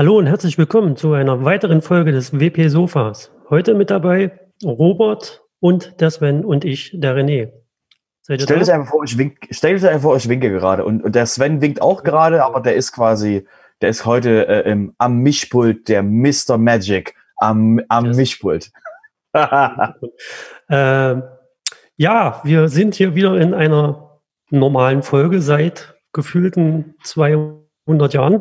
[0.00, 3.30] Hallo und herzlich willkommen zu einer weiteren Folge des WP Sofas.
[3.50, 4.32] Heute mit dabei
[4.64, 7.52] Robert und der Sven und ich, der René.
[8.22, 11.04] Seid stell dir einfach vor, ich wink, stell dir einfach vor, ich winke gerade und,
[11.04, 13.46] und der Sven winkt auch gerade, aber der ist quasi,
[13.82, 16.56] der ist heute äh, im, am Mischpult, der Mr.
[16.56, 18.72] Magic am, am Mischpult.
[19.34, 19.44] äh,
[20.70, 28.40] ja, wir sind hier wieder in einer normalen Folge seit gefühlten 200 Jahren.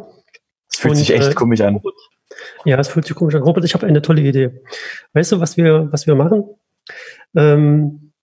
[0.79, 1.81] Es fühlt und, sich echt äh, komisch an.
[2.63, 3.43] Ja, es fühlt sich komisch an.
[3.43, 4.61] Robert, ich habe eine tolle Idee.
[5.11, 6.45] Weißt du, was wir, was wir machen?
[7.35, 8.13] Ähm,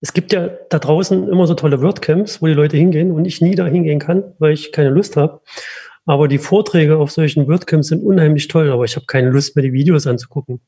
[0.00, 3.40] es gibt ja da draußen immer so tolle WordCamps, wo die Leute hingehen und ich
[3.40, 5.40] nie da hingehen kann, weil ich keine Lust habe.
[6.04, 9.64] Aber die Vorträge auf solchen WordCamps sind unheimlich toll, aber ich habe keine Lust mehr,
[9.64, 10.60] die Videos anzugucken.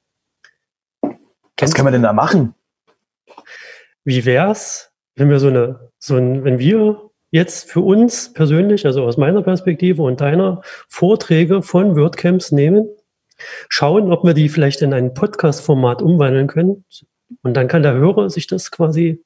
[1.61, 2.55] Was kann man denn da machen?
[4.03, 9.03] Wie wär's, wenn wir so eine, so ein, wenn wir jetzt für uns persönlich, also
[9.03, 12.89] aus meiner Perspektive und deiner Vorträge von WordCamps nehmen,
[13.69, 16.85] schauen, ob wir die vielleicht in ein Podcast-Format umwandeln können.
[17.43, 19.21] Und dann kann der Hörer sich das quasi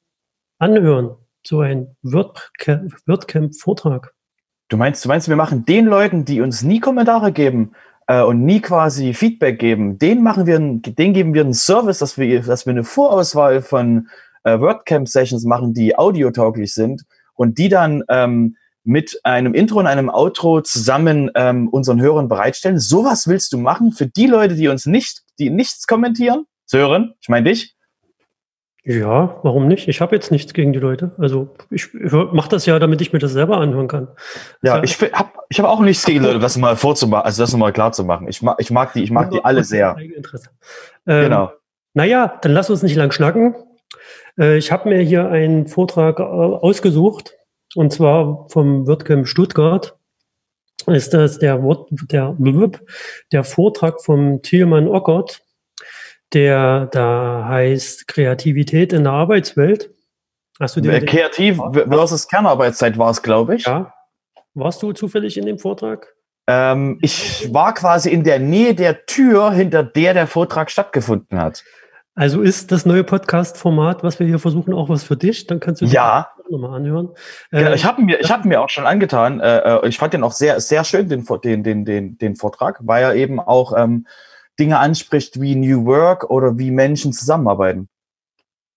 [0.57, 1.11] anhören,
[1.45, 4.15] so ein WordCamp-Vortrag.
[4.69, 7.73] Du meinst, du meinst, wir machen den Leuten, die uns nie Kommentare geben
[8.07, 12.17] äh, und nie quasi Feedback geben, denen machen wir, denen geben wir einen Service, dass
[12.17, 14.07] wir, dass wir eine Vorauswahl von
[14.45, 17.05] äh, WordCamp-Sessions machen, die audiotauglich sind
[17.39, 22.79] und die dann ähm, mit einem Intro und einem Outro zusammen ähm, unseren Hörern bereitstellen.
[22.79, 26.45] Sowas willst du machen für die Leute, die uns nicht, die nichts kommentieren?
[26.65, 27.75] Sören, ich meine dich.
[28.83, 29.87] Ja, warum nicht?
[29.87, 31.11] Ich habe jetzt nichts gegen die Leute.
[31.17, 34.09] Also ich, ich mache das ja, damit ich mir das selber anhören kann.
[34.61, 37.51] Ja, ja ich habe ich hab auch nichts gegen Leute, das mal vorzumachen, also das
[37.53, 38.27] nochmal klar zu machen.
[38.27, 39.95] Ich mag, ich mag die, ich mag die alle sehr.
[41.07, 41.51] Ähm, genau.
[41.93, 43.55] Naja, dann lass uns nicht lang schnacken.
[44.39, 47.35] Äh, ich habe mir hier einen Vortrag äh, ausgesucht,
[47.75, 49.95] und zwar vom WordCamp Stuttgart.
[50.87, 51.61] Ist das der,
[52.09, 52.35] der,
[53.31, 55.43] der Vortrag vom Thielmann Ockert
[56.33, 59.91] der da heißt Kreativität in der Arbeitswelt.
[60.59, 63.65] Hast du den äh, Kreativ versus Kernarbeitszeit war es, glaube ich.
[63.65, 63.93] Ja.
[64.53, 66.13] Warst du zufällig in dem Vortrag?
[66.47, 71.63] Ähm, ich war quasi in der Nähe der Tür, hinter der der Vortrag stattgefunden hat.
[72.19, 75.47] Also ist das neue Podcast-Format, was wir hier versuchen, auch was für dich?
[75.47, 76.27] Dann kannst du ja.
[76.49, 77.11] nochmal anhören.
[77.49, 79.39] Genau, ich habe mir, ich hab mir auch schon angetan.
[79.39, 82.81] Äh, äh, ich fand den auch sehr, sehr schön, den, den, den, den, den Vortrag,
[82.83, 84.05] weil er eben auch ähm,
[84.59, 87.87] Dinge anspricht wie New Work oder wie Menschen zusammenarbeiten.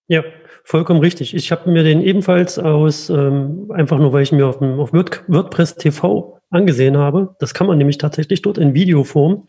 [0.07, 0.23] Ja,
[0.63, 1.35] vollkommen richtig.
[1.35, 4.93] Ich habe mir den ebenfalls aus, ähm, einfach nur weil ich mir auf, dem, auf
[4.93, 7.35] WordPress TV angesehen habe.
[7.39, 9.47] Das kann man nämlich tatsächlich dort in Videoform.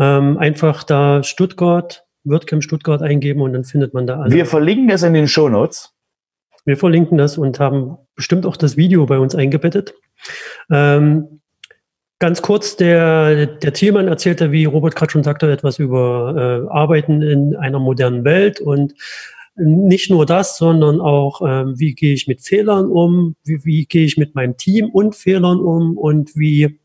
[0.00, 4.34] Ähm, einfach da Stuttgart, WordCamp Stuttgart eingeben und dann findet man da alles.
[4.34, 5.94] Wir verlinken das in den Show Notes.
[6.64, 9.94] Wir verlinken das und haben bestimmt auch das Video bei uns eingebettet.
[10.70, 11.40] Ähm,
[12.22, 17.20] Ganz kurz, der, der Thielmann erzählte, wie Robert gerade schon sagte, etwas über äh, Arbeiten
[17.20, 18.94] in einer modernen Welt und
[19.56, 24.04] nicht nur das, sondern auch, ähm, wie gehe ich mit Fehlern um, wie, wie gehe
[24.04, 26.78] ich mit meinem Team und Fehlern um und wie,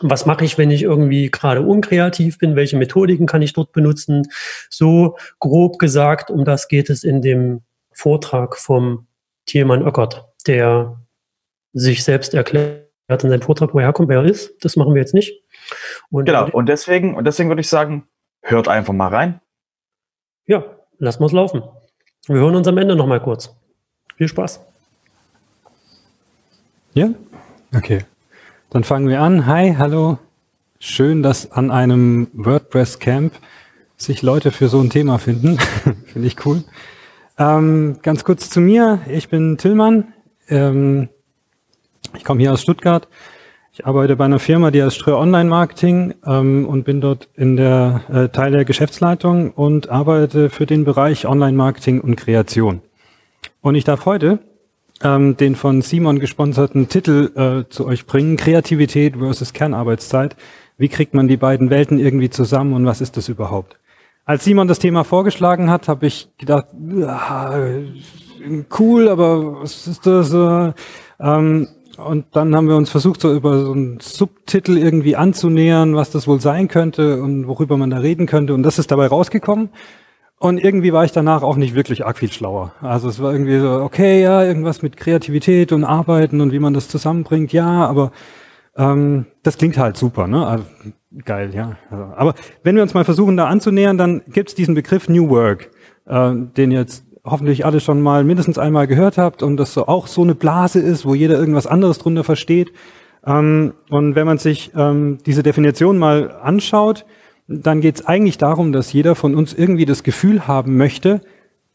[0.00, 4.28] was mache ich, wenn ich irgendwie gerade unkreativ bin, welche Methodiken kann ich dort benutzen.
[4.68, 7.62] So grob gesagt, um das geht es in dem
[7.92, 9.06] Vortrag vom
[9.46, 11.00] Thielmann Ockert, der
[11.72, 14.52] sich selbst erklärt er hat in seinem Vortrag, wo er herkommt, wer er ist.
[14.64, 15.42] Das machen wir jetzt nicht.
[16.10, 18.08] Und genau, und deswegen, und deswegen würde ich sagen,
[18.42, 19.40] hört einfach mal rein.
[20.46, 20.64] Ja,
[20.98, 21.62] lassen wir es laufen.
[22.26, 23.54] Wir hören uns am Ende nochmal kurz.
[24.16, 24.60] Viel Spaß.
[26.94, 27.10] Ja?
[27.74, 28.04] Okay.
[28.70, 29.46] Dann fangen wir an.
[29.46, 30.18] Hi, hallo.
[30.80, 33.32] Schön, dass an einem WordPress-Camp
[33.96, 35.58] sich Leute für so ein Thema finden.
[36.06, 36.64] Finde ich cool.
[37.38, 38.98] Ähm, ganz kurz zu mir.
[39.08, 40.12] Ich bin Tillmann.
[40.48, 41.08] Ähm,
[42.16, 43.06] ich komme hier aus Stuttgart.
[43.72, 47.56] Ich arbeite bei einer Firma, die heißt Ströer Online Marketing ähm, und bin dort in
[47.56, 52.82] der äh, Teil der Geschäftsleitung und arbeite für den Bereich Online Marketing und Kreation.
[53.60, 54.40] Und ich darf heute
[55.02, 60.36] ähm, den von Simon gesponserten Titel äh, zu euch bringen, Kreativität versus Kernarbeitszeit.
[60.78, 63.78] Wie kriegt man die beiden Welten irgendwie zusammen und was ist das überhaupt?
[64.24, 66.66] Als Simon das Thema vorgeschlagen hat, habe ich gedacht,
[68.78, 70.74] cool, aber was ist das?
[71.20, 76.10] Ähm, und dann haben wir uns versucht, so über so einen Subtitel irgendwie anzunähern, was
[76.10, 78.52] das wohl sein könnte und worüber man da reden könnte.
[78.52, 79.70] Und das ist dabei rausgekommen.
[80.38, 82.72] Und irgendwie war ich danach auch nicht wirklich arg viel schlauer.
[82.82, 86.74] Also es war irgendwie so, okay, ja, irgendwas mit Kreativität und Arbeiten und wie man
[86.74, 88.12] das zusammenbringt, ja, aber
[88.76, 90.46] ähm, das klingt halt super, ne?
[90.46, 90.64] Also,
[91.24, 91.78] geil, ja.
[91.90, 95.30] Also, aber wenn wir uns mal versuchen, da anzunähern, dann gibt es diesen Begriff New
[95.30, 95.70] Work,
[96.04, 100.06] äh, den jetzt hoffentlich alle schon mal mindestens einmal gehört habt und das so auch
[100.06, 102.72] so eine Blase ist, wo jeder irgendwas anderes drunter versteht.
[103.26, 107.06] Ähm, und wenn man sich ähm, diese Definition mal anschaut,
[107.48, 111.20] dann geht es eigentlich darum, dass jeder von uns irgendwie das Gefühl haben möchte,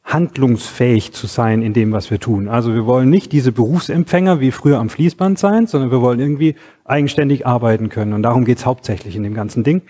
[0.04, 2.50] handlungsfähig zu sein in dem, was wir tun.
[2.50, 6.56] Also wir wollen nicht diese Berufsempfänger wie früher am Fließband sein, sondern wir wollen irgendwie
[6.84, 8.14] eigenständig arbeiten können.
[8.14, 9.84] Und darum geht es hauptsächlich in dem ganzen Ding.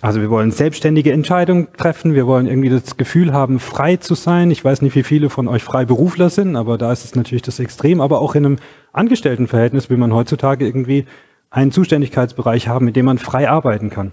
[0.00, 4.50] Also wir wollen selbstständige Entscheidungen treffen, wir wollen irgendwie das Gefühl haben, frei zu sein.
[4.50, 7.60] Ich weiß nicht, wie viele von euch Freiberufler sind, aber da ist es natürlich das
[7.60, 8.00] Extrem.
[8.00, 8.56] Aber auch in einem
[8.92, 11.06] Angestelltenverhältnis will man heutzutage irgendwie
[11.50, 14.12] einen Zuständigkeitsbereich haben, mit dem man frei arbeiten kann.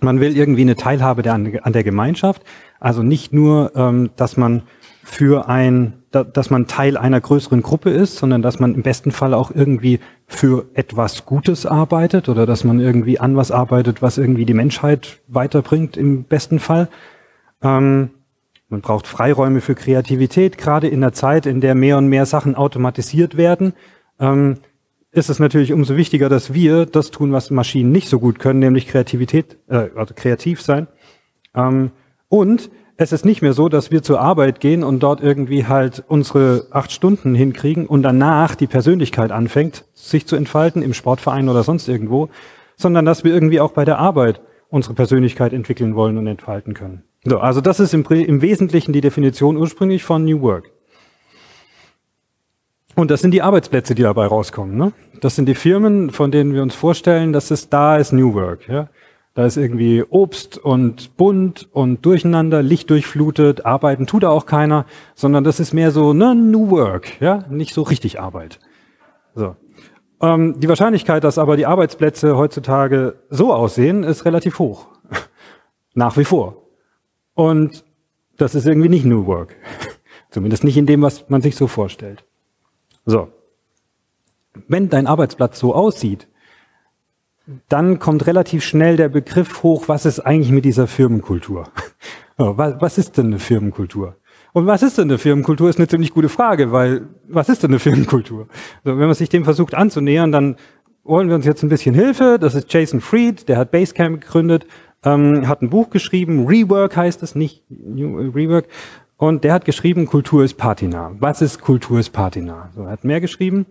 [0.00, 2.42] Man will irgendwie eine Teilhabe der, an der Gemeinschaft,
[2.80, 4.62] also nicht nur, ähm, dass man
[5.02, 9.12] für ein, da, dass man Teil einer größeren Gruppe ist, sondern dass man im besten
[9.12, 14.18] Fall auch irgendwie für etwas Gutes arbeitet oder dass man irgendwie an was arbeitet, was
[14.18, 16.88] irgendwie die Menschheit weiterbringt im besten Fall.
[17.62, 18.10] Ähm,
[18.68, 22.56] man braucht Freiräume für Kreativität, gerade in der Zeit, in der mehr und mehr Sachen
[22.56, 23.74] automatisiert werden.
[24.18, 24.56] Ähm,
[25.16, 28.58] ist es natürlich umso wichtiger, dass wir das tun, was Maschinen nicht so gut können,
[28.58, 30.88] nämlich Kreativität, äh, also kreativ sein.
[31.54, 31.90] Ähm,
[32.28, 36.04] und es ist nicht mehr so, dass wir zur Arbeit gehen und dort irgendwie halt
[36.06, 41.62] unsere acht Stunden hinkriegen und danach die Persönlichkeit anfängt, sich zu entfalten im Sportverein oder
[41.62, 42.28] sonst irgendwo,
[42.76, 47.04] sondern dass wir irgendwie auch bei der Arbeit unsere Persönlichkeit entwickeln wollen und entfalten können.
[47.24, 50.75] So, also das ist im, im Wesentlichen die Definition ursprünglich von New Work.
[52.96, 54.76] Und das sind die Arbeitsplätze, die dabei rauskommen.
[54.76, 54.92] Ne?
[55.20, 58.68] Das sind die Firmen, von denen wir uns vorstellen, dass es da ist New Work.
[58.68, 58.88] Ja?
[59.34, 64.86] Da ist irgendwie Obst und bunt und durcheinander, Licht durchflutet, arbeiten tut da auch keiner,
[65.14, 68.60] sondern das ist mehr so ne, New Work, ja, nicht so richtig Arbeit.
[69.34, 69.56] So.
[70.22, 74.86] Ähm, die Wahrscheinlichkeit, dass aber die Arbeitsplätze heutzutage so aussehen, ist relativ hoch.
[75.94, 76.62] Nach wie vor.
[77.34, 77.84] Und
[78.38, 79.54] das ist irgendwie nicht New Work.
[80.30, 82.24] Zumindest nicht in dem, was man sich so vorstellt.
[83.06, 83.28] So.
[84.68, 86.28] Wenn dein Arbeitsplatz so aussieht,
[87.68, 91.70] dann kommt relativ schnell der Begriff hoch, was ist eigentlich mit dieser Firmenkultur?
[92.38, 94.16] Was ist denn eine Firmenkultur?
[94.52, 97.70] Und was ist denn eine Firmenkultur, ist eine ziemlich gute Frage, weil was ist denn
[97.70, 98.48] eine Firmenkultur?
[98.84, 100.56] Also wenn man sich dem versucht anzunähern, dann
[101.02, 102.38] wollen wir uns jetzt ein bisschen Hilfe.
[102.38, 104.66] Das ist Jason Fried, der hat Basecamp gegründet,
[105.02, 108.66] ähm, hat ein Buch geschrieben, Rework heißt es, nicht New, Rework.
[109.16, 111.12] Und der hat geschrieben, Kultur ist Patina.
[111.18, 112.70] Was ist Kultur ist Patina?
[112.74, 113.66] So, er hat mehr geschrieben.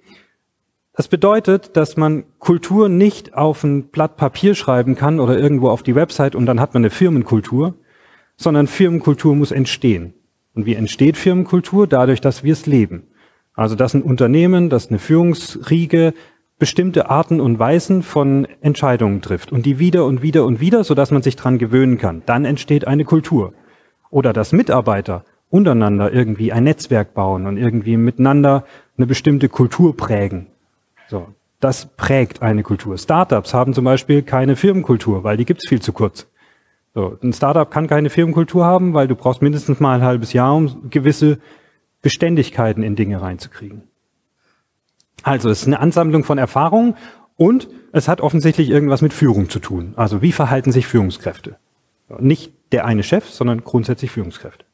[0.93, 5.83] Das bedeutet, dass man Kultur nicht auf ein Blatt Papier schreiben kann oder irgendwo auf
[5.83, 7.75] die Website und dann hat man eine Firmenkultur,
[8.37, 10.13] sondern Firmenkultur muss entstehen.
[10.55, 11.85] Und wie entsteht Firmenkultur?
[11.85, 13.03] Dadurch, dass wir es leben.
[13.53, 16.13] Also, dass ein Unternehmen, dass eine Führungsriege
[16.57, 21.11] bestimmte Arten und Weisen von Entscheidungen trifft und die wieder und wieder und wieder, sodass
[21.11, 22.23] man sich dran gewöhnen kann.
[22.25, 23.53] Dann entsteht eine Kultur.
[24.09, 28.65] Oder dass Mitarbeiter untereinander irgendwie ein Netzwerk bauen und irgendwie miteinander
[28.97, 30.47] eine bestimmte Kultur prägen.
[31.07, 31.27] So,
[31.59, 32.97] das prägt eine Kultur.
[32.97, 36.27] Startups haben zum Beispiel keine Firmenkultur, weil die gibt's viel zu kurz.
[36.93, 40.55] So, ein Startup kann keine Firmenkultur haben, weil du brauchst mindestens mal ein halbes Jahr,
[40.55, 41.39] um gewisse
[42.01, 43.83] Beständigkeiten in Dinge reinzukriegen.
[45.23, 46.95] Also es ist eine Ansammlung von Erfahrungen
[47.35, 49.93] und es hat offensichtlich irgendwas mit Führung zu tun.
[49.95, 51.57] Also wie verhalten sich Führungskräfte?
[52.19, 54.65] Nicht der eine Chef, sondern grundsätzlich Führungskräfte.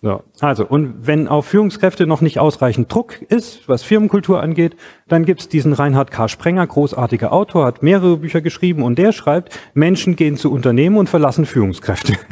[0.00, 4.76] So, also, und wenn auf Führungskräfte noch nicht ausreichend Druck ist, was Firmenkultur angeht,
[5.08, 6.28] dann gibt's diesen Reinhard K.
[6.28, 11.08] Sprenger, großartiger Autor, hat mehrere Bücher geschrieben und der schreibt, Menschen gehen zu Unternehmen und
[11.08, 12.14] verlassen Führungskräfte.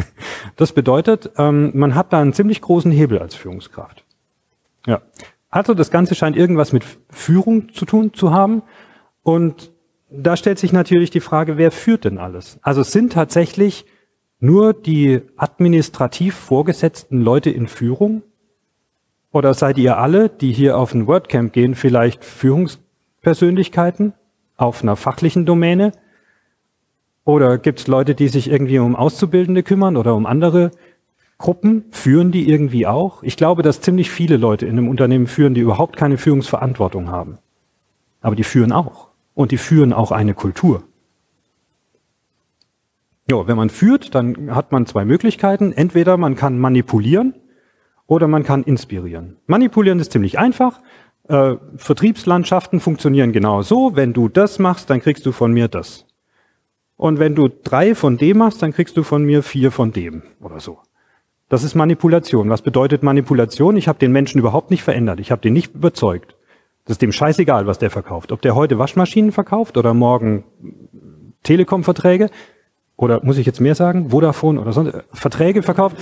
[0.54, 4.04] Das bedeutet, ähm, man hat da einen ziemlich großen Hebel als Führungskraft.
[4.86, 5.02] Ja.
[5.50, 8.62] Also das Ganze scheint irgendwas mit Führung zu tun zu haben.
[9.22, 9.70] Und
[10.10, 12.58] da stellt sich natürlich die Frage, wer führt denn alles?
[12.62, 13.84] Also es sind tatsächlich
[14.40, 18.22] nur die administrativ vorgesetzten Leute in Führung?
[19.32, 24.14] Oder seid ihr alle, die hier auf ein WordCamp gehen, vielleicht Führungspersönlichkeiten
[24.56, 25.92] auf einer fachlichen Domäne?
[27.24, 30.70] Oder gibt es Leute, die sich irgendwie um Auszubildende kümmern oder um andere
[31.38, 31.84] Gruppen?
[31.90, 33.22] Führen die irgendwie auch?
[33.22, 37.38] Ich glaube, dass ziemlich viele Leute in einem Unternehmen führen, die überhaupt keine Führungsverantwortung haben.
[38.20, 39.08] Aber die führen auch.
[39.34, 40.84] Und die führen auch eine Kultur.
[43.28, 45.72] Ja, wenn man führt, dann hat man zwei Möglichkeiten.
[45.72, 47.34] Entweder man kann manipulieren
[48.06, 49.38] oder man kann inspirieren.
[49.46, 50.80] Manipulieren ist ziemlich einfach.
[51.28, 53.96] Äh, Vertriebslandschaften funktionieren genau so.
[53.96, 56.06] Wenn du das machst, dann kriegst du von mir das.
[56.96, 60.22] Und wenn du drei von dem machst, dann kriegst du von mir vier von dem
[60.40, 60.78] oder so.
[61.48, 62.48] Das ist Manipulation.
[62.48, 63.76] Was bedeutet Manipulation?
[63.76, 65.20] Ich habe den Menschen überhaupt nicht verändert.
[65.20, 66.36] Ich habe den nicht überzeugt.
[66.84, 68.30] Das ist dem scheißegal, was der verkauft.
[68.30, 70.44] Ob der heute Waschmaschinen verkauft oder morgen
[71.42, 72.30] Telekom-Verträge,
[72.96, 75.96] oder muss ich jetzt mehr sagen, Vodafone oder sonst, äh, Verträge verkauft.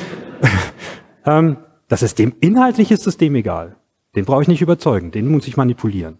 [1.27, 1.57] ähm,
[1.89, 3.77] das ist dem, inhaltlich ist es dem egal.
[4.15, 6.19] Den brauche ich nicht überzeugen, den muss ich manipulieren.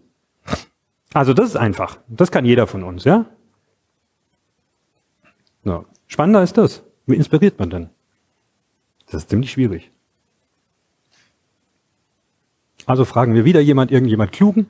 [1.13, 1.97] Also das ist einfach.
[2.09, 3.25] Das kann jeder von uns, ja?
[5.63, 5.85] ja.
[6.07, 6.83] Spannender ist das.
[7.05, 7.89] Wie inspiriert man denn?
[9.05, 9.91] Das ist ziemlich schwierig.
[12.85, 14.69] Also fragen wir wieder jemand, irgendjemand Klugen.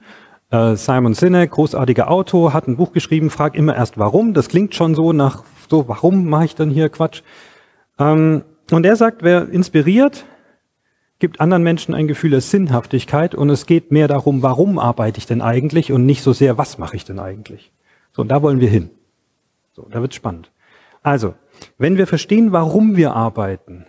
[0.52, 4.34] Äh, Simon Sinek, großartiger Autor, hat ein Buch geschrieben, frag immer erst warum.
[4.34, 7.22] Das klingt schon so nach, so, warum mache ich dann hier Quatsch?
[8.00, 10.26] Ähm, und er sagt, wer inspiriert,
[11.20, 15.26] gibt anderen Menschen ein Gefühl der Sinnhaftigkeit und es geht mehr darum, warum arbeite ich
[15.26, 17.72] denn eigentlich und nicht so sehr, was mache ich denn eigentlich.
[18.12, 18.90] So, und da wollen wir hin.
[19.74, 20.52] So, da wird spannend.
[21.04, 21.36] Also,
[21.78, 23.86] wenn wir verstehen, warum wir arbeiten,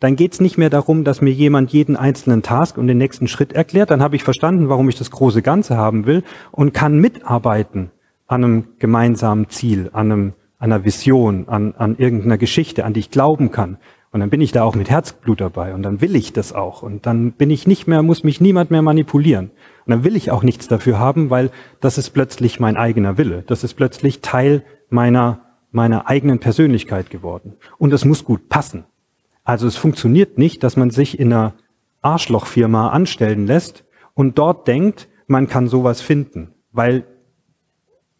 [0.00, 3.26] dann geht es nicht mehr darum, dass mir jemand jeden einzelnen Task und den nächsten
[3.26, 3.90] Schritt erklärt.
[3.90, 6.22] Dann habe ich verstanden, warum ich das große Ganze haben will
[6.52, 7.90] und kann mitarbeiten
[8.26, 13.00] an einem gemeinsamen Ziel, an, einem, an einer Vision, an, an irgendeiner Geschichte, an die
[13.00, 13.78] ich glauben kann.
[14.10, 16.82] Und dann bin ich da auch mit Herzblut dabei und dann will ich das auch.
[16.82, 19.50] Und dann bin ich nicht mehr, muss mich niemand mehr manipulieren.
[19.84, 21.50] Und dann will ich auch nichts dafür haben, weil
[21.80, 23.44] das ist plötzlich mein eigener Wille.
[23.46, 27.56] Das ist plötzlich Teil meiner, meiner eigenen Persönlichkeit geworden.
[27.76, 28.84] Und es muss gut passen.
[29.44, 31.54] Also es funktioniert nicht, dass man sich in einer
[32.00, 33.84] Arschlochfirma anstellen lässt
[34.14, 37.04] und dort denkt, man kann sowas finden, weil,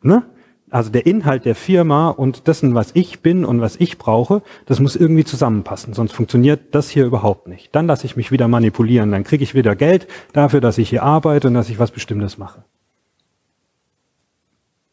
[0.02, 0.24] ne?
[0.70, 4.80] Also der Inhalt der Firma und dessen, was ich bin und was ich brauche, das
[4.80, 7.74] muss irgendwie zusammenpassen, sonst funktioniert das hier überhaupt nicht.
[7.74, 11.02] Dann lasse ich mich wieder manipulieren, dann kriege ich wieder Geld dafür, dass ich hier
[11.02, 12.64] arbeite und dass ich was Bestimmtes mache.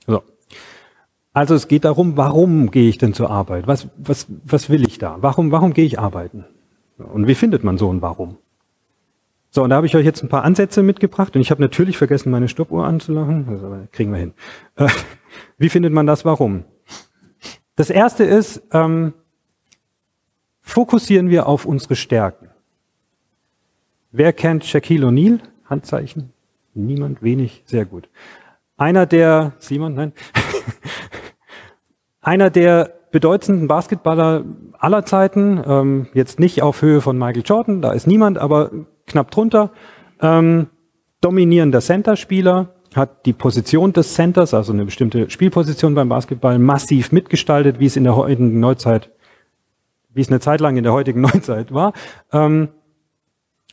[0.07, 0.23] So.
[1.33, 3.67] Also es geht darum, warum gehe ich denn zur Arbeit?
[3.67, 5.17] Was, was, was will ich da?
[5.19, 6.45] Warum, warum gehe ich arbeiten?
[6.97, 8.37] Und wie findet man so ein Warum?
[9.55, 11.97] So, und da habe ich euch jetzt ein paar Ansätze mitgebracht und ich habe natürlich
[11.97, 13.47] vergessen, meine Stoppuhr anzulachen.
[13.49, 14.33] Das aber kriegen wir hin.
[14.75, 14.89] Äh,
[15.57, 16.65] wie findet man das Warum?
[17.77, 19.13] Das erste ist, ähm,
[20.59, 22.49] fokussieren wir auf unsere Stärken.
[24.11, 25.39] Wer kennt Shaquille O'Neal?
[25.63, 26.33] Handzeichen?
[26.73, 28.09] Niemand, wenig, sehr gut.
[28.75, 30.11] Einer der, Simon, nein,
[32.19, 34.43] einer der bedeutendsten Basketballer
[34.77, 38.71] aller Zeiten, ähm, jetzt nicht auf Höhe von Michael Jordan, da ist niemand, aber
[39.07, 39.71] knapp drunter,
[40.21, 40.67] ähm,
[41.21, 47.79] dominierender Center-Spieler, hat die Position des Centers, also eine bestimmte Spielposition beim Basketball, massiv mitgestaltet,
[47.79, 49.11] wie es in der heutigen Neuzeit,
[50.13, 51.93] wie es eine Zeit lang in der heutigen Neuzeit war,
[52.31, 52.69] ähm,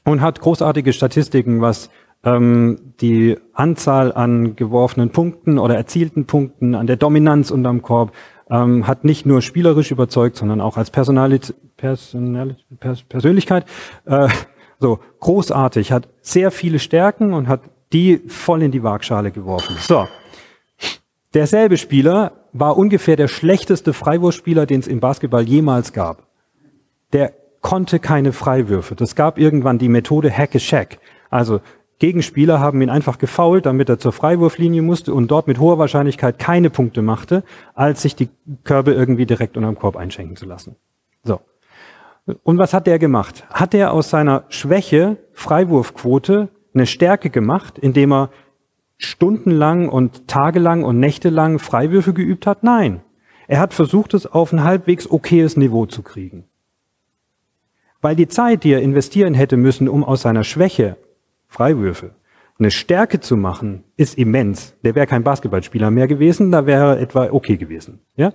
[0.05, 1.91] und hat großartige Statistiken, was
[2.25, 8.13] ähm, die Anzahl an geworfenen Punkten oder erzielten Punkten, an der Dominanz unterm Korb,
[8.51, 13.65] ähm, hat nicht nur spielerisch überzeugt, sondern auch als Personalit Personalit Pers Persönlichkeit.
[14.05, 14.29] Äh,
[14.83, 17.63] so großartig, hat sehr viele Stärken und hat
[17.95, 19.77] die voll in die Waagschale geworfen.
[19.81, 20.07] So,
[21.33, 26.27] derselbe Spieler war ungefähr der schlechteste Freiwurfspieler, den es im Basketball jemals gab.
[27.15, 28.95] Der konnte keine Freiwürfe.
[28.95, 30.99] Das gab irgendwann die Methode Hack a Shack.
[31.31, 31.61] Also
[31.99, 36.39] Gegenspieler haben ihn einfach gefault, damit er zur Freiwurflinie musste und dort mit hoher Wahrscheinlichkeit
[36.39, 38.29] keine Punkte machte, als sich die
[38.65, 40.77] Körbe irgendwie direkt unterm Korb einschenken zu lassen.
[41.23, 41.41] So.
[42.43, 43.45] Und was hat der gemacht?
[43.51, 48.31] Hat er aus seiner Schwäche Freiwurfquote eine Stärke gemacht, indem er
[48.97, 52.63] stundenlang und tagelang und nächtelang Freiwürfe geübt hat?
[52.63, 53.03] Nein.
[53.49, 56.45] Er hat versucht, es auf ein halbwegs okayes Niveau zu kriegen.
[58.01, 60.97] Weil die Zeit, die er investieren hätte müssen, um aus seiner Schwäche
[61.49, 62.15] Freiwürfe.
[62.59, 64.75] Eine Stärke zu machen, ist immens.
[64.85, 68.01] Der wäre kein Basketballspieler mehr gewesen, da wäre er etwa okay gewesen.
[68.15, 68.33] Ja?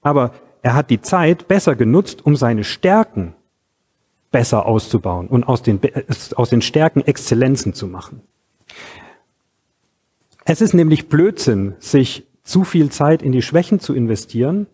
[0.00, 0.32] Aber
[0.62, 3.34] er hat die Zeit besser genutzt, um seine Stärken
[4.30, 5.80] besser auszubauen und aus den,
[6.36, 8.22] aus den Stärken Exzellenzen zu machen.
[10.44, 14.66] Es ist nämlich Blödsinn, sich zu viel Zeit in die Schwächen zu investieren,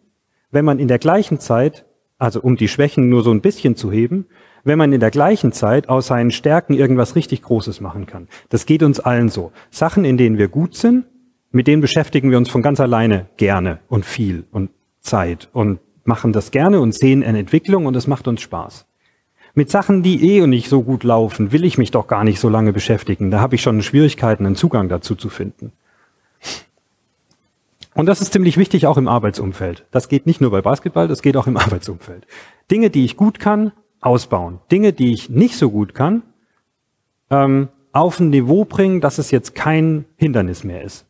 [0.50, 1.84] wenn man in der gleichen Zeit,
[2.18, 4.26] also um die Schwächen nur so ein bisschen zu heben,
[4.64, 8.28] wenn man in der gleichen Zeit aus seinen Stärken irgendwas richtig Großes machen kann.
[8.48, 9.52] Das geht uns allen so.
[9.70, 11.06] Sachen, in denen wir gut sind,
[11.50, 14.70] mit denen beschäftigen wir uns von ganz alleine gerne und viel und
[15.08, 18.86] Zeit und machen das gerne und sehen eine Entwicklung und es macht uns Spaß.
[19.54, 22.38] Mit Sachen, die eh und nicht so gut laufen, will ich mich doch gar nicht
[22.38, 23.30] so lange beschäftigen.
[23.30, 25.72] Da habe ich schon Schwierigkeiten, einen Zugang dazu zu finden.
[27.94, 29.84] Und das ist ziemlich wichtig auch im Arbeitsumfeld.
[29.90, 32.26] Das geht nicht nur bei Basketball, das geht auch im Arbeitsumfeld.
[32.70, 34.60] Dinge, die ich gut kann, ausbauen.
[34.70, 36.22] Dinge, die ich nicht so gut kann,
[37.30, 41.07] ähm, auf ein Niveau bringen, dass es jetzt kein Hindernis mehr ist.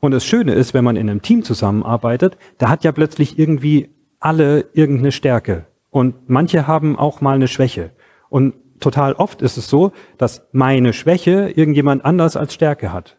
[0.00, 3.90] Und das Schöne ist, wenn man in einem Team zusammenarbeitet, da hat ja plötzlich irgendwie
[4.20, 5.66] alle irgendeine Stärke.
[5.90, 7.90] Und manche haben auch mal eine Schwäche.
[8.28, 13.16] Und total oft ist es so, dass meine Schwäche irgendjemand anders als Stärke hat.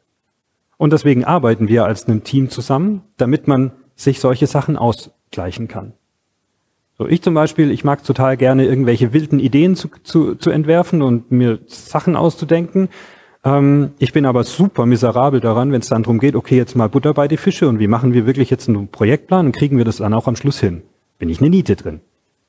[0.77, 5.93] Und deswegen arbeiten wir als einem Team zusammen, damit man sich solche Sachen ausgleichen kann.
[6.99, 11.01] So, ich zum Beispiel, ich mag total gerne irgendwelche wilden Ideen zu, zu, zu entwerfen
[11.01, 12.89] und mir Sachen auszudenken.
[13.47, 16.89] Ähm, ich bin aber super miserabel daran, wenn es dann darum geht, okay, jetzt mal
[16.89, 19.85] Butter bei die Fische und wie machen wir wirklich jetzt einen Projektplan und kriegen wir
[19.85, 20.83] das dann auch am Schluss hin.
[21.17, 22.01] Bin ich eine Niete drin.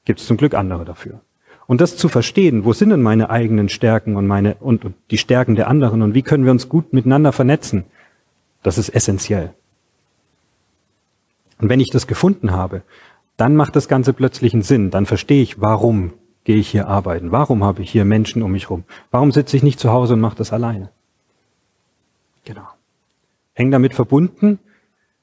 [0.05, 1.21] Gibt es zum Glück andere dafür.
[1.69, 5.19] Und das zu verstehen, wo sind denn meine eigenen Stärken und meine und, und die
[5.19, 7.85] Stärken der anderen und wie können wir uns gut miteinander vernetzen,
[8.65, 9.53] das ist essentiell.
[11.61, 12.83] Und wenn ich das gefunden habe,
[13.37, 14.91] dann macht das Ganze plötzlich einen Sinn.
[14.91, 16.13] Dann verstehe ich, warum
[16.49, 17.31] gehe ich hier arbeiten?
[17.31, 18.85] Warum habe ich hier Menschen um mich rum?
[19.11, 20.89] Warum sitze ich nicht zu Hause und mache das alleine?
[22.47, 22.67] Genau.
[23.53, 24.59] Hängt damit verbunden,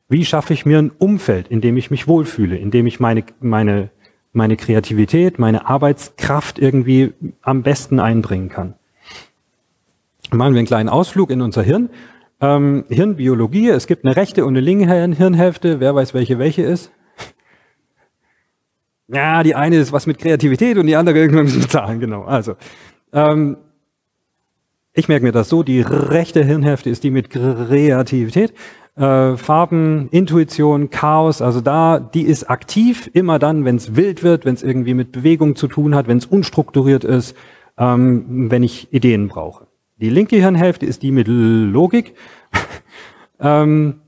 [0.08, 3.24] wie schaffe ich mir ein Umfeld, in dem ich mich wohlfühle, in dem ich meine,
[3.40, 3.90] meine,
[4.34, 8.76] meine Kreativität, meine Arbeitskraft irgendwie am besten einbringen kann.
[10.30, 11.90] Machen wir einen kleinen Ausflug in unser Hirn.
[12.40, 15.80] Ähm, Hirnbiologie, es gibt eine rechte und eine linke Hirnhälfte.
[15.80, 16.92] Wer weiß, welche welche ist?
[19.08, 22.24] Ja, die eine ist was mit Kreativität und die andere irgendwas mit Zahlen, genau.
[22.24, 22.56] Also,
[23.14, 23.58] ähm,
[24.94, 28.54] ich merke mir das so, die rechte Hirnhälfte ist die mit Kreativität,
[28.96, 34.46] äh, Farben, Intuition, Chaos, also da, die ist aktiv immer dann, wenn es wild wird,
[34.46, 37.36] wenn es irgendwie mit Bewegung zu tun hat, wenn es unstrukturiert ist,
[37.78, 39.68] ähm, wenn ich Ideen brauche.
[39.98, 42.16] Die linke Hirnhälfte ist die mit Logik.
[43.40, 44.02] ähm,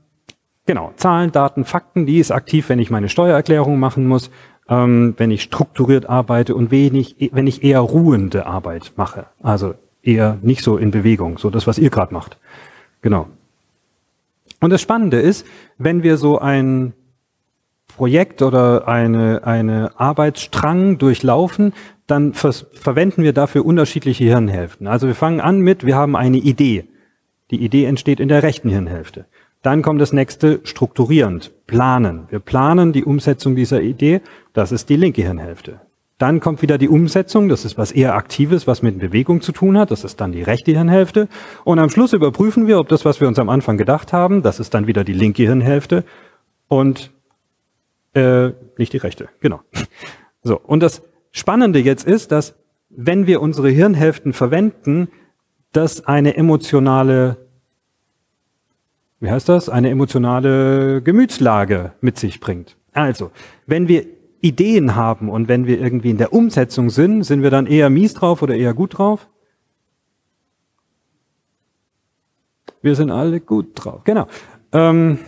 [0.66, 4.30] genau, Zahlen, Daten, Fakten, die ist aktiv, wenn ich meine Steuererklärung machen muss
[4.68, 9.26] ähm, wenn ich strukturiert arbeite und wenig, wenn ich eher ruhende Arbeit mache.
[9.42, 12.38] Also eher nicht so in Bewegung, so das, was ihr gerade macht.
[13.02, 13.28] Genau.
[14.60, 15.46] Und das Spannende ist,
[15.78, 16.92] wenn wir so ein
[17.96, 21.72] Projekt oder eine, eine Arbeitsstrang durchlaufen,
[22.06, 24.86] dann verwenden wir dafür unterschiedliche Hirnhälften.
[24.86, 26.84] Also wir fangen an mit, wir haben eine Idee.
[27.50, 29.26] Die Idee entsteht in der rechten Hirnhälfte.
[29.62, 32.26] Dann kommt das nächste strukturierend, planen.
[32.30, 34.20] Wir planen die Umsetzung dieser Idee,
[34.52, 35.80] das ist die linke Hirnhälfte.
[36.18, 39.78] Dann kommt wieder die Umsetzung, das ist was eher Aktives, was mit Bewegung zu tun
[39.78, 41.28] hat, das ist dann die rechte Hirnhälfte.
[41.64, 44.58] Und am Schluss überprüfen wir, ob das, was wir uns am Anfang gedacht haben, das
[44.58, 46.04] ist dann wieder die linke Hirnhälfte
[46.66, 47.12] und
[48.14, 49.60] äh, nicht die rechte, genau.
[50.42, 52.54] So, und das Spannende jetzt ist, dass
[52.90, 55.08] wenn wir unsere Hirnhälften verwenden,
[55.72, 57.36] das eine emotionale
[59.20, 62.76] wie heißt das, eine emotionale Gemütslage mit sich bringt.
[62.92, 63.30] Also,
[63.66, 64.06] wenn wir
[64.40, 68.14] Ideen haben und wenn wir irgendwie in der Umsetzung sind, sind wir dann eher mies
[68.14, 69.28] drauf oder eher gut drauf?
[72.80, 74.04] Wir sind alle gut drauf.
[74.04, 74.26] Genau.
[74.72, 75.18] Ähm,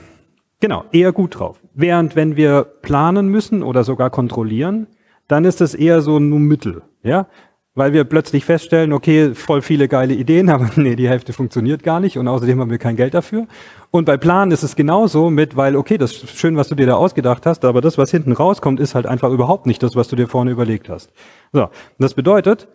[0.61, 1.61] genau, eher gut drauf.
[1.75, 4.87] Während wenn wir planen müssen oder sogar kontrollieren,
[5.27, 6.83] dann ist es eher so nur Mittel.
[7.03, 7.27] Ja,
[7.75, 12.01] weil wir plötzlich feststellen, okay, voll viele geile Ideen, aber nee, die Hälfte funktioniert gar
[12.01, 13.47] nicht und außerdem haben wir kein Geld dafür.
[13.91, 16.87] Und bei Planen ist es genauso mit, weil, okay, das ist schön, was du dir
[16.87, 20.09] da ausgedacht hast, aber das, was hinten rauskommt, ist halt einfach überhaupt nicht das, was
[20.09, 21.13] du dir vorne überlegt hast.
[21.53, 22.69] So, das bedeutet,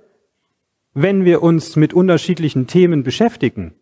[0.93, 3.75] wenn wir uns mit unterschiedlichen Themen beschäftigen,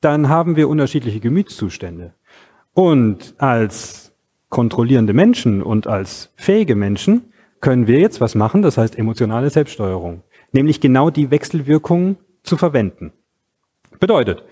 [0.00, 2.14] dann haben wir unterschiedliche Gemütszustände.
[2.72, 4.12] Und als
[4.48, 10.22] kontrollierende Menschen und als fähige Menschen können wir jetzt was machen, das heißt emotionale Selbststeuerung.
[10.52, 13.12] Nämlich genau die Wechselwirkung zu verwenden.
[13.98, 14.44] Bedeutet,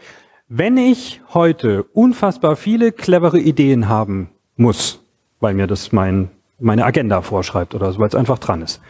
[0.48, 5.04] wenn ich heute unfassbar viele clevere Ideen haben muss,
[5.40, 8.80] weil mir das mein, meine Agenda vorschreibt oder so, weil es einfach dran ist.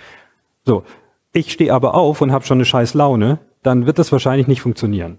[0.65, 0.85] So,
[1.33, 4.63] ich stehe aber auf und habe schon eine scheiß Laune, dann wird das wahrscheinlich nicht
[4.63, 5.19] funktionieren.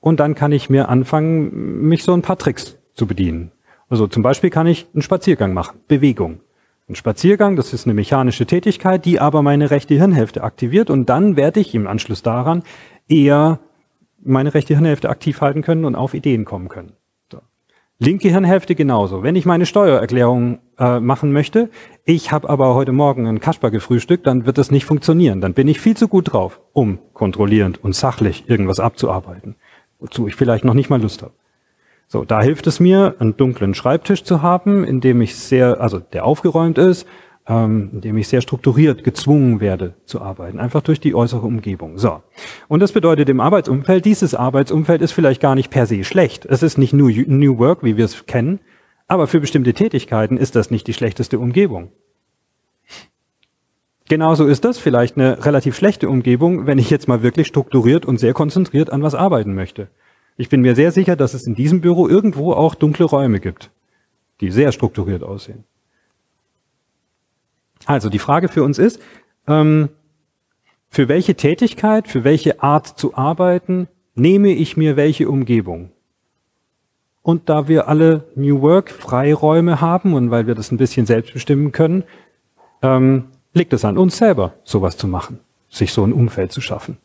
[0.00, 3.50] Und dann kann ich mir anfangen, mich so ein paar Tricks zu bedienen.
[3.88, 6.40] Also zum Beispiel kann ich einen Spaziergang machen, Bewegung.
[6.88, 11.36] Ein Spaziergang, das ist eine mechanische Tätigkeit, die aber meine rechte Hirnhälfte aktiviert und dann
[11.36, 12.62] werde ich im Anschluss daran
[13.08, 13.60] eher
[14.22, 16.94] meine rechte Hirnhälfte aktiv halten können und auf Ideen kommen können.
[17.30, 17.40] So.
[17.98, 19.22] Linke Hirnhälfte genauso.
[19.22, 21.68] Wenn ich meine Steuererklärung äh, machen möchte,
[22.06, 25.42] ich habe aber heute Morgen einen Kasper gefrühstückt, dann wird das nicht funktionieren.
[25.42, 29.56] Dann bin ich viel zu gut drauf, um kontrollierend und sachlich irgendwas abzuarbeiten,
[29.98, 31.34] wozu ich vielleicht noch nicht mal Lust habe.
[32.10, 35.98] So, da hilft es mir, einen dunklen Schreibtisch zu haben, in dem ich sehr, also
[36.00, 37.06] der aufgeräumt ist,
[37.46, 41.98] ähm, in dem ich sehr strukturiert gezwungen werde zu arbeiten, einfach durch die äußere Umgebung.
[41.98, 42.22] So.
[42.66, 46.46] Und das bedeutet im Arbeitsumfeld, dieses Arbeitsumfeld ist vielleicht gar nicht per se schlecht.
[46.46, 48.60] Es ist nicht nur New Work, wie wir es kennen,
[49.06, 51.92] aber für bestimmte Tätigkeiten ist das nicht die schlechteste Umgebung.
[54.08, 58.18] Genauso ist das vielleicht eine relativ schlechte Umgebung, wenn ich jetzt mal wirklich strukturiert und
[58.18, 59.88] sehr konzentriert an was arbeiten möchte.
[60.38, 63.70] Ich bin mir sehr sicher, dass es in diesem Büro irgendwo auch dunkle Räume gibt,
[64.40, 65.64] die sehr strukturiert aussehen.
[67.86, 69.00] Also die Frage für uns ist,
[69.48, 69.88] ähm,
[70.88, 75.90] für welche Tätigkeit, für welche Art zu arbeiten, nehme ich mir welche Umgebung?
[77.22, 81.32] Und da wir alle New Work Freiräume haben und weil wir das ein bisschen selbst
[81.32, 82.04] bestimmen können,
[82.80, 83.24] ähm,
[83.54, 86.96] liegt es an uns selber, sowas zu machen, sich so ein Umfeld zu schaffen.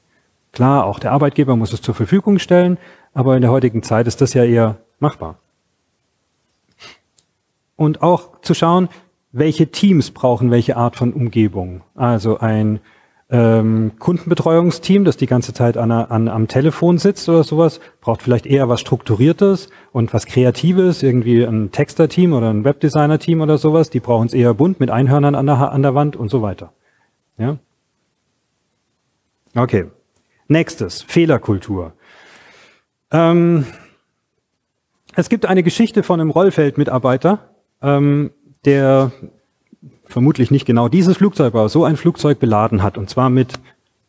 [0.52, 2.78] Klar, auch der Arbeitgeber muss es zur Verfügung stellen,
[3.14, 5.38] aber in der heutigen Zeit ist das ja eher machbar.
[7.76, 8.90] Und auch zu schauen,
[9.32, 11.82] welche Teams brauchen welche Art von Umgebung.
[11.96, 12.80] Also ein
[13.30, 18.46] ähm, Kundenbetreuungsteam, das die ganze Zeit an, an, am Telefon sitzt oder sowas, braucht vielleicht
[18.46, 23.90] eher was Strukturiertes und was Kreatives, irgendwie ein Texter-Team oder ein Webdesigner-Team oder sowas.
[23.90, 26.74] Die brauchen es eher bunt mit Einhörnern an der, an der Wand und so weiter.
[27.40, 27.58] Ja?
[29.56, 29.86] Okay.
[30.48, 31.94] Nächstes, Fehlerkultur.
[33.14, 33.66] Ähm,
[35.16, 37.40] es gibt eine Geschichte von einem Rollfeld-Mitarbeiter,
[37.82, 38.32] ähm,
[38.66, 39.12] der
[40.06, 42.98] vermutlich nicht genau dieses Flugzeug, aber so ein Flugzeug beladen hat.
[42.98, 43.54] Und zwar mit,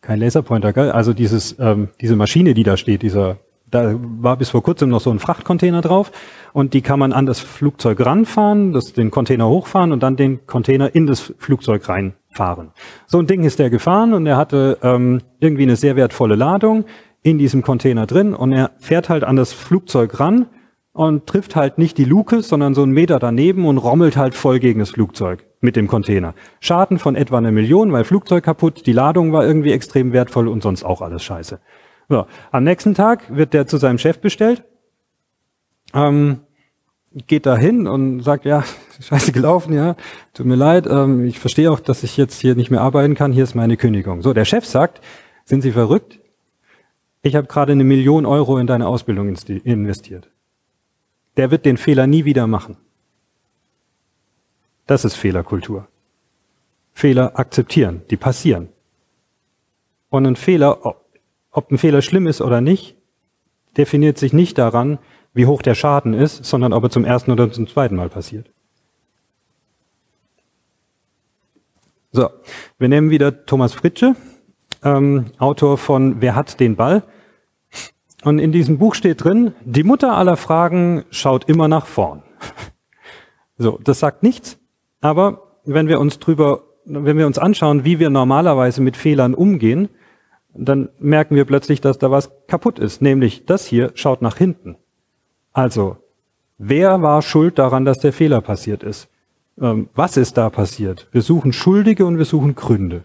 [0.01, 0.91] kein Laserpointer, gell?
[0.91, 3.37] also dieses, ähm, diese Maschine, die da steht, dieser,
[3.71, 6.13] da war bis vor kurzem noch so ein Frachtcontainer drauf
[6.53, 10.47] und die kann man an das Flugzeug ranfahren, das, den Container hochfahren und dann den
[10.47, 12.71] Container in das Flugzeug reinfahren.
[13.07, 16.85] So ein Ding ist der gefahren und er hatte ähm, irgendwie eine sehr wertvolle Ladung
[17.25, 20.47] in diesem Container drin und er fährt halt an das Flugzeug ran
[20.93, 24.61] und trifft halt nicht die Luke, sondern so einen Meter daneben und rommelt halt voll
[24.61, 26.35] gegen das Flugzeug mit dem Container.
[26.61, 30.63] Schaden von etwa einer Million, weil Flugzeug kaputt, die Ladung war irgendwie extrem wertvoll und
[30.63, 31.61] sonst auch alles scheiße.
[32.11, 34.63] So, am nächsten Tag wird der zu seinem Chef bestellt,
[35.95, 36.41] ähm,
[37.27, 38.65] geht da hin und sagt, ja,
[39.01, 39.97] scheiße gelaufen, ja,
[40.35, 43.33] tut mir leid, ähm, ich verstehe auch, dass ich jetzt hier nicht mehr arbeiten kann,
[43.33, 44.21] hier ist meine Kündigung.
[44.21, 45.01] So, der Chef sagt,
[45.47, 46.21] sind Sie verrückt?
[47.25, 50.29] Ich habe gerade eine Million Euro in deine Ausbildung investiert.
[51.39, 52.77] Der wird den Fehler nie wieder machen.
[54.87, 55.89] Das ist Fehlerkultur.
[56.93, 58.69] Fehler akzeptieren, die passieren.
[60.11, 60.85] Und ein Fehler,
[61.51, 62.95] ob ein Fehler schlimm ist oder nicht,
[63.79, 64.99] definiert sich nicht daran,
[65.33, 68.51] wie hoch der Schaden ist, sondern ob er zum ersten oder zum zweiten Mal passiert.
[72.13, 72.29] So,
[72.79, 74.15] wir nehmen wieder Thomas Fritsche,
[74.85, 77.03] ähm, Autor von Wer hat den Ball?
[78.23, 82.23] Und in diesem Buch steht drin, die Mutter aller Fragen schaut immer nach vorn.
[83.57, 84.59] So, das sagt nichts,
[85.01, 89.91] aber wenn wir uns drüber, wenn wir uns anschauen, wie wir normalerweise mit Fehlern umgehen,
[90.55, 93.01] dann merken wir plötzlich, dass da was kaputt ist.
[93.01, 94.77] Nämlich das hier schaut nach hinten.
[95.53, 95.99] Also,
[96.59, 99.09] wer war schuld daran, dass der Fehler passiert ist?
[99.61, 101.09] Ähm, was ist da passiert?
[101.13, 103.05] Wir suchen Schuldige und wir suchen Gründe.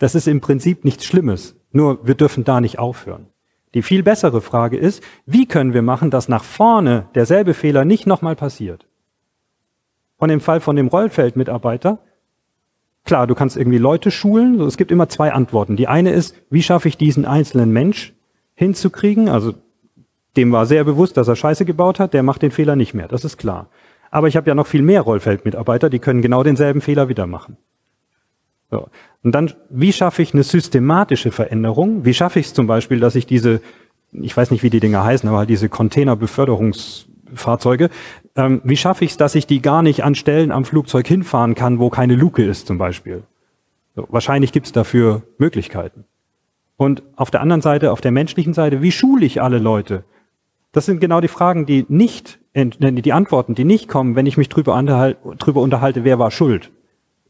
[0.00, 1.54] Das ist im Prinzip nichts Schlimmes.
[1.72, 3.26] Nur wir dürfen da nicht aufhören.
[3.74, 8.06] Die viel bessere Frage ist, wie können wir machen, dass nach vorne derselbe Fehler nicht
[8.06, 8.86] nochmal passiert?
[10.16, 11.98] Und im Fall von dem Rollfeldmitarbeiter,
[13.04, 14.58] klar, du kannst irgendwie Leute schulen.
[14.62, 15.76] Es gibt immer zwei Antworten.
[15.76, 18.14] Die eine ist, wie schaffe ich diesen einzelnen Mensch
[18.54, 19.28] hinzukriegen?
[19.28, 19.52] Also
[20.34, 23.06] dem war sehr bewusst, dass er Scheiße gebaut hat, der macht den Fehler nicht mehr.
[23.06, 23.68] Das ist klar.
[24.10, 27.58] Aber ich habe ja noch viel mehr Rollfeldmitarbeiter, die können genau denselben Fehler wieder machen.
[28.70, 28.88] So.
[29.22, 32.04] Und dann, wie schaffe ich eine systematische Veränderung?
[32.04, 33.60] Wie schaffe ich es zum Beispiel, dass ich diese,
[34.12, 37.90] ich weiß nicht, wie die Dinger heißen, aber halt diese Containerbeförderungs Fahrzeuge.
[38.36, 41.54] Ähm, wie schaffe ich es, dass ich die gar nicht an Stellen am Flugzeug hinfahren
[41.54, 43.22] kann, wo keine Luke ist zum Beispiel?
[43.96, 46.04] So, wahrscheinlich gibt es dafür Möglichkeiten.
[46.76, 50.04] Und auf der anderen Seite, auf der menschlichen Seite, wie schule ich alle Leute?
[50.72, 54.48] Das sind genau die Fragen, die nicht, die Antworten, die nicht kommen, wenn ich mich
[54.48, 54.80] drüber
[55.38, 56.70] drüber unterhalte wer war schuld.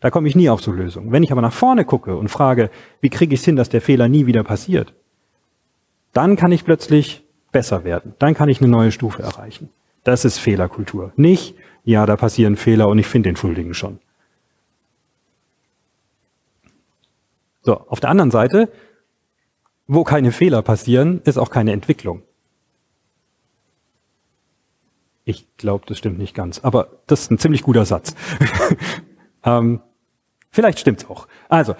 [0.01, 1.13] Da komme ich nie auf so Lösungen.
[1.13, 3.83] Wenn ich aber nach vorne gucke und frage, wie kriege ich es hin, dass der
[3.83, 4.95] Fehler nie wieder passiert,
[6.13, 8.15] dann kann ich plötzlich besser werden.
[8.19, 9.69] Dann kann ich eine neue Stufe erreichen.
[10.03, 11.13] Das ist Fehlerkultur.
[11.17, 13.99] Nicht, ja, da passieren Fehler und ich finde den Schuldigen schon.
[17.63, 18.73] So, auf der anderen Seite,
[19.87, 22.23] wo keine Fehler passieren, ist auch keine Entwicklung.
[25.25, 28.15] Ich glaube, das stimmt nicht ganz, aber das ist ein ziemlich guter Satz.
[29.45, 29.81] ähm,
[30.51, 31.27] vielleicht stimmt's auch.
[31.49, 31.75] Also,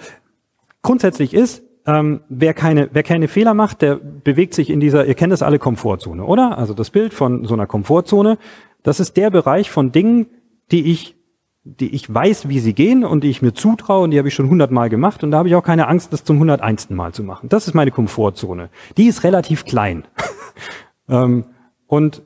[0.81, 5.15] grundsätzlich ist, ähm, wer, keine, wer keine Fehler macht, der bewegt sich in dieser, ihr
[5.15, 6.57] kennt das alle, Komfortzone, oder?
[6.57, 8.37] Also das Bild von so einer Komfortzone,
[8.83, 10.27] das ist der Bereich von Dingen,
[10.71, 11.15] die ich,
[11.63, 14.33] die ich weiß, wie sie gehen und die ich mir zutraue und die habe ich
[14.33, 17.23] schon hundertmal gemacht und da habe ich auch keine Angst, das zum hunderteinsten Mal zu
[17.23, 17.49] machen.
[17.49, 18.69] Das ist meine Komfortzone.
[18.97, 20.03] Die ist relativ klein.
[21.09, 21.45] ähm,
[21.87, 22.21] und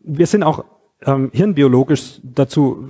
[0.00, 0.64] wir sind auch
[1.04, 2.88] ähm, hirnbiologisch dazu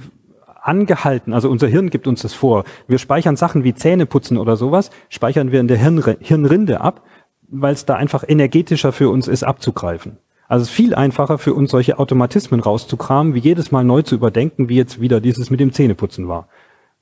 [0.67, 2.65] angehalten, also unser Hirn gibt uns das vor.
[2.89, 7.03] Wir speichern Sachen wie Zähneputzen oder sowas, speichern wir in der Hirnre Hirnrinde ab,
[7.49, 10.19] weil es da einfach energetischer für uns ist, abzugreifen.
[10.49, 14.15] Also es ist viel einfacher für uns, solche Automatismen rauszukramen, wie jedes Mal neu zu
[14.15, 16.49] überdenken, wie jetzt wieder dieses mit dem Zähneputzen war.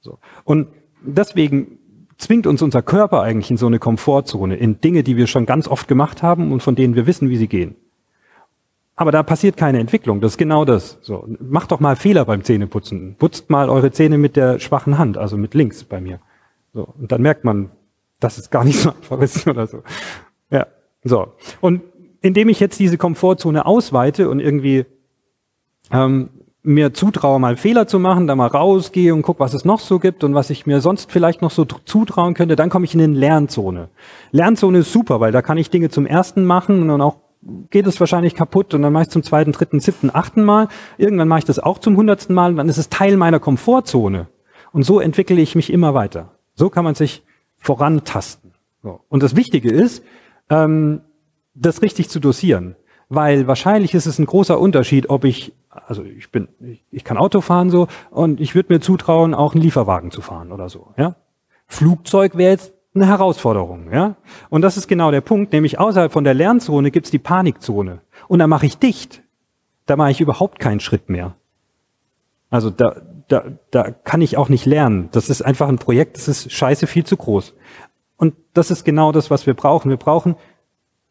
[0.01, 0.19] So.
[0.45, 0.69] Und
[1.03, 1.79] deswegen
[2.17, 5.69] zwingt uns unser Körper eigentlich in so eine Komfortzone, in Dinge, die wir schon ganz
[5.69, 7.77] oft gemacht haben und von denen wir wissen, wie sie gehen.
[8.97, 10.21] Aber da passiert keine Entwicklung.
[10.21, 10.99] Das ist genau das.
[11.03, 13.17] So, macht doch mal Fehler beim Zähneputzen.
[13.19, 16.21] Putzt mal eure Zähne mit der schwachen Hand, also mit links bei mir.
[16.73, 17.71] So, und dann merkt man,
[18.21, 19.83] dass es gar nicht so einfach ist oder so.
[20.51, 20.67] Ja,
[21.03, 21.33] so.
[21.61, 21.83] Und
[22.21, 24.87] indem ich jetzt diese Komfortzone ausweite und irgendwie
[25.91, 26.31] ähm,
[26.63, 29.99] mir zutraue, mal Fehler zu machen, da mal rausgehe und gucke, was es noch so
[29.99, 33.03] gibt und was ich mir sonst vielleicht noch so zutrauen könnte, dann komme ich in
[33.03, 33.91] eine Lernzone.
[34.31, 37.17] Lernzone ist super, weil da kann ich Dinge zum ersten machen und dann auch
[37.71, 40.69] geht es wahrscheinlich kaputt und dann mache ich zum zweiten, dritten, siebten, achten Mal.
[40.99, 44.29] Irgendwann mache ich das auch zum hundertsten Mal und dann ist es Teil meiner Komfortzone.
[44.73, 46.33] Und so entwickle ich mich immer weiter.
[46.55, 47.23] So kann man sich
[47.59, 48.53] vorantasten.
[49.09, 50.05] Und das Wichtige ist,
[50.51, 51.01] ähm,
[51.55, 52.77] das richtig zu dosieren.
[53.09, 55.53] Weil wahrscheinlich ist es ein großer Unterschied, ob ich
[55.87, 59.55] also ich bin, ich, ich kann Auto fahren so und ich würde mir zutrauen, auch
[59.55, 60.95] einen Lieferwagen zu fahren oder so.
[60.97, 61.17] Ja,
[61.67, 64.17] Flugzeug wäre jetzt eine Herausforderung, ja.
[64.51, 68.39] Und das ist genau der Punkt, nämlich außerhalb von der Lernzone gibt's die Panikzone und
[68.39, 69.23] da mache ich dicht.
[69.87, 71.35] Da mache ich überhaupt keinen Schritt mehr.
[72.49, 75.09] Also da, da, da kann ich auch nicht lernen.
[75.13, 77.55] Das ist einfach ein Projekt, das ist scheiße viel zu groß.
[78.17, 79.91] Und das ist genau das, was wir brauchen.
[79.91, 80.37] Wir brauchen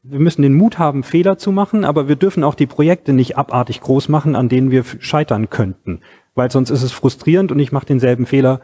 [0.04, 3.38] wir müssen den Mut haben, Fehler zu machen, aber wir dürfen auch die Projekte nicht
[3.38, 6.02] abartig groß machen, an denen wir scheitern könnten.
[6.36, 8.62] Weil sonst ist es frustrierend und ich mache denselben Fehler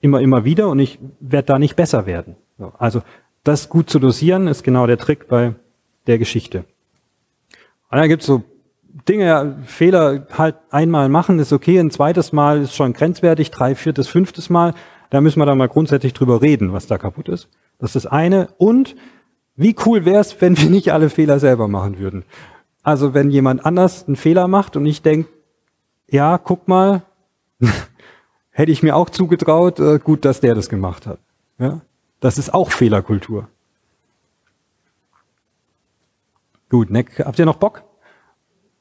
[0.00, 2.36] immer, immer wieder und ich werde da nicht besser werden.
[2.78, 3.02] Also
[3.44, 5.54] das gut zu dosieren ist genau der Trick bei
[6.06, 6.64] der Geschichte.
[7.90, 8.42] Und dann gibt's so
[9.08, 14.06] Dinge, Fehler halt einmal machen ist okay, ein zweites Mal ist schon grenzwertig, drei, viertes,
[14.08, 14.74] fünftes Mal,
[15.10, 17.48] da müssen wir dann mal grundsätzlich drüber reden, was da kaputt ist.
[17.78, 18.48] Das ist das eine.
[18.58, 18.96] Und
[19.56, 22.24] wie cool wäre es, wenn wir nicht alle Fehler selber machen würden?
[22.82, 25.28] Also wenn jemand anders einen Fehler macht und ich denke,
[26.08, 27.02] ja, guck mal,
[28.50, 31.18] hätte ich mir auch zugetraut, äh, gut, dass der das gemacht hat.
[31.58, 31.80] Ja?
[32.22, 33.48] Das ist auch Fehlerkultur.
[36.70, 37.82] Gut, neck, habt ihr noch Bock?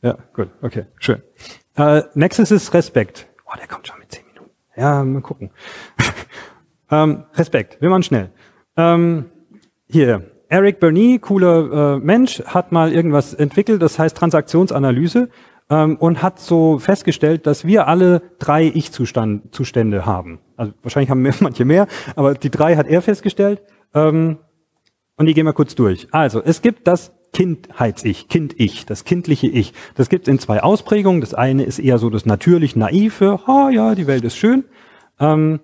[0.04, 1.23] Ja, gut, okay, schön.
[1.75, 3.27] Äh, nächstes ist Respekt.
[3.47, 4.51] Oh, der kommt schon mit zehn Minuten.
[4.75, 5.49] Ja, mal gucken.
[6.91, 8.30] ähm, Respekt, wir machen schnell.
[8.77, 9.32] Ähm,
[9.89, 15.30] hier, Eric Bernie, cooler äh, Mensch, hat mal irgendwas entwickelt, das heißt Transaktionsanalyse
[15.71, 20.39] ähm, und hat so festgestellt, dass wir alle drei Ich-Zustände haben.
[20.62, 23.63] Also wahrscheinlich haben mehr, manche mehr, aber die drei hat er festgestellt.
[23.95, 24.38] Ähm,
[25.17, 26.08] und die gehen wir kurz durch.
[26.12, 29.74] Also es gibt das Kindheits-Ich, Kind-Ich, das kindliche Ich.
[29.95, 31.19] Das gibt es in zwei Ausprägungen.
[31.21, 34.65] Das eine ist eher so das natürlich naive, ha ja, die Welt ist schön.
[35.19, 35.62] Ähm,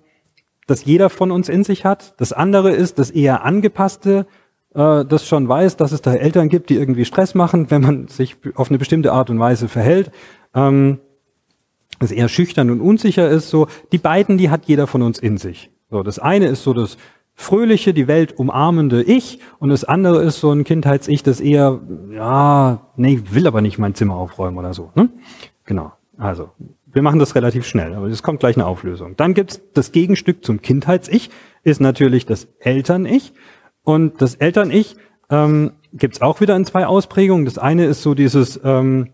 [0.66, 2.14] das jeder von uns in sich hat.
[2.20, 4.26] Das andere ist das eher angepasste,
[4.74, 8.08] äh, das schon weiß, dass es da Eltern gibt, die irgendwie Stress machen, wenn man
[8.08, 10.10] sich auf eine bestimmte Art und Weise verhält.
[10.54, 10.98] Ähm,
[11.98, 15.38] das eher schüchtern und unsicher ist, so die beiden, die hat jeder von uns in
[15.38, 15.70] sich.
[15.90, 16.96] So, das eine ist so das
[17.34, 21.80] fröhliche, die Welt umarmende Ich und das andere ist so ein Kindheits-Ich, das eher,
[22.10, 24.90] ja, nee, will aber nicht mein Zimmer aufräumen oder so.
[24.96, 25.08] Ne?
[25.64, 25.92] Genau.
[26.16, 26.50] Also,
[26.86, 29.14] wir machen das relativ schnell, aber es kommt gleich eine Auflösung.
[29.16, 31.30] Dann gibt's das Gegenstück zum Kindheits-Ich,
[31.62, 33.32] ist natürlich das Eltern-Ich.
[33.84, 34.96] Und das Eltern-Ich
[35.30, 37.44] ähm, gibt auch wieder in zwei Ausprägungen.
[37.44, 39.10] Das eine ist so dieses, ähm,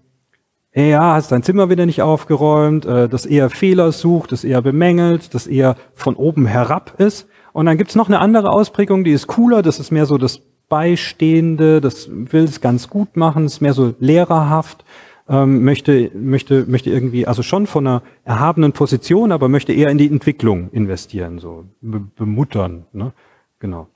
[0.75, 5.33] ja, hast dein Zimmer wieder nicht aufgeräumt, äh, das eher Fehler sucht, das eher bemängelt,
[5.35, 7.29] das eher von oben herab ist.
[7.53, 10.41] Und dann gibt's noch eine andere Ausprägung, die ist cooler, das ist mehr so das
[10.69, 14.85] Beistehende, das will es ganz gut machen, ist mehr so lehrerhaft,
[15.29, 19.99] ähm, möchte, möchte, möchte irgendwie, also schon von einer erhabenen Position, aber möchte eher in
[19.99, 22.87] die Entwicklung investieren, so bemuttern.
[22.93, 23.13] Ne?
[23.61, 23.87] Genau.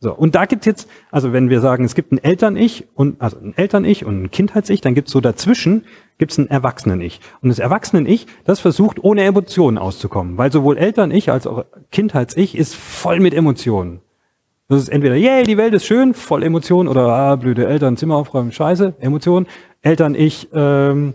[0.00, 3.36] So, und da gibt's jetzt, also wenn wir sagen, es gibt ein Eltern-Ich und also
[3.38, 5.84] ein Eltern-Ich und ein Kindheits-Ich, dann gibt's so dazwischen
[6.18, 7.20] gibt's ein Erwachsenen-Ich.
[7.40, 12.74] Und das Erwachsenen-Ich, das versucht ohne Emotionen auszukommen, weil sowohl Eltern-Ich als auch Kindheits-Ich ist
[12.74, 14.00] voll mit Emotionen.
[14.68, 18.16] Das ist entweder, yay, die Welt ist schön, voll Emotionen, oder ah, blöde Eltern, Zimmer
[18.16, 19.46] aufräumen, scheiße, Emotionen.
[19.80, 21.14] Eltern-Ich, ähm,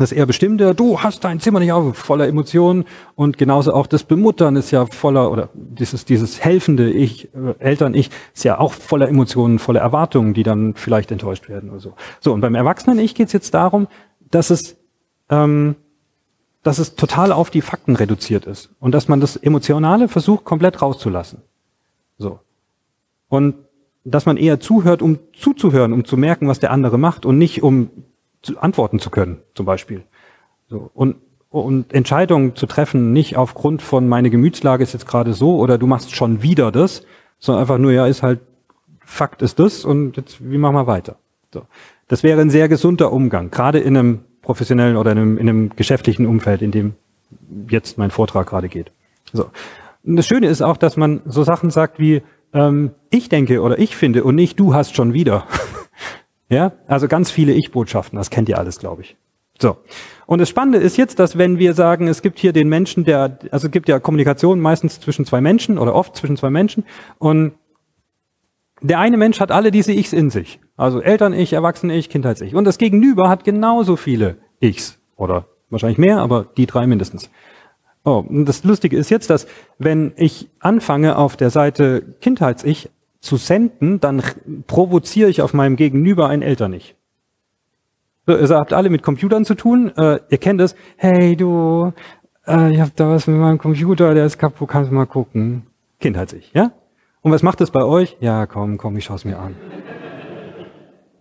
[0.00, 4.02] das eher bestimmte, du hast dein Zimmer nicht auf, voller Emotionen und genauso auch das
[4.02, 9.08] Bemuttern ist ja voller, oder dieses, dieses helfende Ich, äh, Eltern-Ich ist ja auch voller
[9.08, 11.94] Emotionen, voller Erwartungen, die dann vielleicht enttäuscht werden oder so.
[12.20, 13.88] So, und beim Erwachsenen-Ich geht es jetzt darum,
[14.30, 14.76] dass es,
[15.28, 15.76] ähm,
[16.62, 20.80] dass es total auf die Fakten reduziert ist und dass man das Emotionale versucht, komplett
[20.80, 21.42] rauszulassen.
[22.16, 22.40] So.
[23.28, 23.54] Und
[24.04, 27.62] dass man eher zuhört, um zuzuhören, um zu merken, was der andere macht und nicht
[27.62, 27.90] um
[28.42, 30.04] zu, antworten zu können, zum Beispiel.
[30.68, 31.16] So, und,
[31.48, 35.86] und Entscheidungen zu treffen, nicht aufgrund von meine Gemütslage ist jetzt gerade so oder du
[35.86, 37.04] machst schon wieder das,
[37.38, 38.40] sondern einfach nur, ja, ist halt,
[39.00, 41.16] Fakt ist das und jetzt, wie machen wir weiter?
[41.52, 41.62] So.
[42.06, 45.70] Das wäre ein sehr gesunder Umgang, gerade in einem professionellen oder in einem, in einem
[45.74, 46.94] geschäftlichen Umfeld, in dem
[47.68, 48.92] jetzt mein Vortrag gerade geht.
[49.32, 49.50] So.
[50.04, 52.22] Und das Schöne ist auch, dass man so Sachen sagt wie,
[52.52, 55.46] ähm, ich denke oder ich finde und nicht du hast schon wieder.
[56.50, 59.16] Ja, also ganz viele Ich-Botschaften, das kennt ihr alles, glaube ich.
[59.58, 59.76] So.
[60.26, 63.38] Und das Spannende ist jetzt, dass wenn wir sagen, es gibt hier den Menschen, der,
[63.50, 66.84] also es gibt ja Kommunikation meistens zwischen zwei Menschen oder oft zwischen zwei Menschen
[67.18, 67.52] und
[68.82, 70.58] der eine Mensch hat alle diese Ichs in sich.
[70.76, 72.54] Also Eltern-Ich, Erwachsene-Ich, Kindheits-Ich.
[72.54, 74.98] Und das Gegenüber hat genauso viele Ichs.
[75.16, 77.30] Oder wahrscheinlich mehr, aber die drei mindestens.
[78.04, 79.46] Oh, und das Lustige ist jetzt, dass
[79.78, 82.88] wenn ich anfange auf der Seite Kindheits-Ich
[83.20, 84.22] zu senden, dann
[84.66, 86.96] provoziere ich auf meinem Gegenüber ein Eltern-Ich.
[88.26, 90.74] So, ihr habt alle mit Computern zu tun, äh, ihr kennt es.
[90.96, 91.92] Hey du,
[92.46, 95.66] äh, ich hab da was mit meinem Computer, der ist kaputt, kannst du mal gucken.
[96.00, 96.72] Kindheits-Ich, ja?
[97.22, 98.16] Und was macht es bei euch?
[98.20, 99.54] Ja, komm, komm, ich schau's mir an.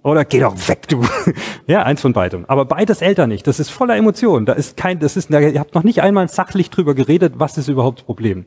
[0.02, 1.04] Oder geh doch weg, du.
[1.68, 2.46] ja, eins von beidem.
[2.48, 3.46] Aber beides Eltern nicht.
[3.48, 4.46] Das ist voller Emotionen.
[4.46, 7.68] Da ist kein, das ist, ihr habt noch nicht einmal sachlich drüber geredet, was ist
[7.68, 8.46] überhaupt das Problem.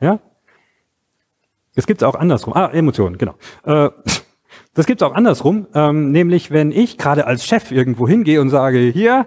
[0.00, 0.18] Ja?
[1.74, 2.54] Das gibt's auch andersrum.
[2.54, 3.34] Ah, Emotionen, genau.
[3.64, 3.90] Äh,
[4.74, 8.78] das gibt's auch andersrum, ähm, nämlich wenn ich gerade als Chef irgendwo hingehe und sage,
[8.78, 9.26] hier,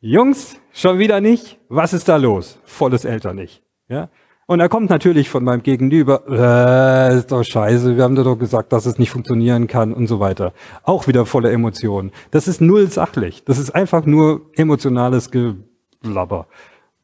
[0.00, 2.58] Jungs, schon wieder nicht, was ist da los?
[2.64, 3.62] Volles Eltern nicht.
[3.88, 4.08] Ja?
[4.46, 8.36] Und er kommt natürlich von meinem Gegenüber, äh, ist doch scheiße, wir haben dir doch
[8.36, 10.52] gesagt, dass es nicht funktionieren kann und so weiter.
[10.82, 12.10] Auch wieder voller Emotionen.
[12.32, 13.44] Das ist null sachlich.
[13.44, 16.48] Das ist einfach nur emotionales Geblabber.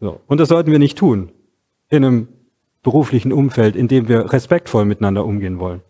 [0.01, 0.21] So.
[0.27, 1.31] Und das sollten wir nicht tun.
[1.89, 2.29] In einem
[2.89, 5.83] beruflichen Umfeld, in dem wir respektvoll miteinander umgehen wollen.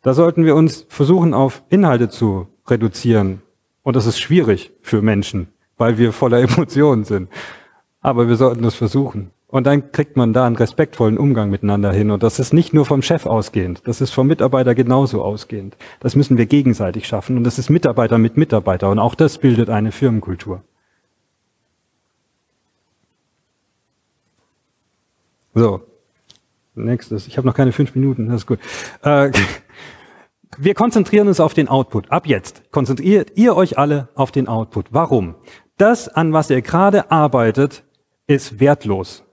[0.00, 3.42] Da sollten wir uns versuchen, auf Inhalte zu reduzieren.
[3.82, 7.28] Und das ist schwierig für Menschen, weil wir voller Emotionen sind.
[8.00, 9.32] Aber wir sollten das versuchen.
[9.48, 12.10] Und dann kriegt man da einen respektvollen Umgang miteinander hin.
[12.10, 15.76] Und das ist nicht nur vom Chef ausgehend, das ist vom Mitarbeiter genauso ausgehend.
[16.00, 17.36] Das müssen wir gegenseitig schaffen.
[17.36, 18.88] Und das ist Mitarbeiter mit Mitarbeiter.
[18.88, 20.62] Und auch das bildet eine Firmenkultur.
[25.54, 25.82] So,
[26.74, 27.26] nächstes.
[27.28, 28.58] Ich habe noch keine fünf Minuten, das ist gut.
[29.02, 29.30] Äh,
[30.58, 32.10] wir konzentrieren uns auf den Output.
[32.10, 34.86] Ab jetzt konzentriert ihr euch alle auf den Output.
[34.90, 35.36] Warum?
[35.76, 37.84] Das, an was ihr gerade arbeitet,
[38.26, 39.24] ist wertlos.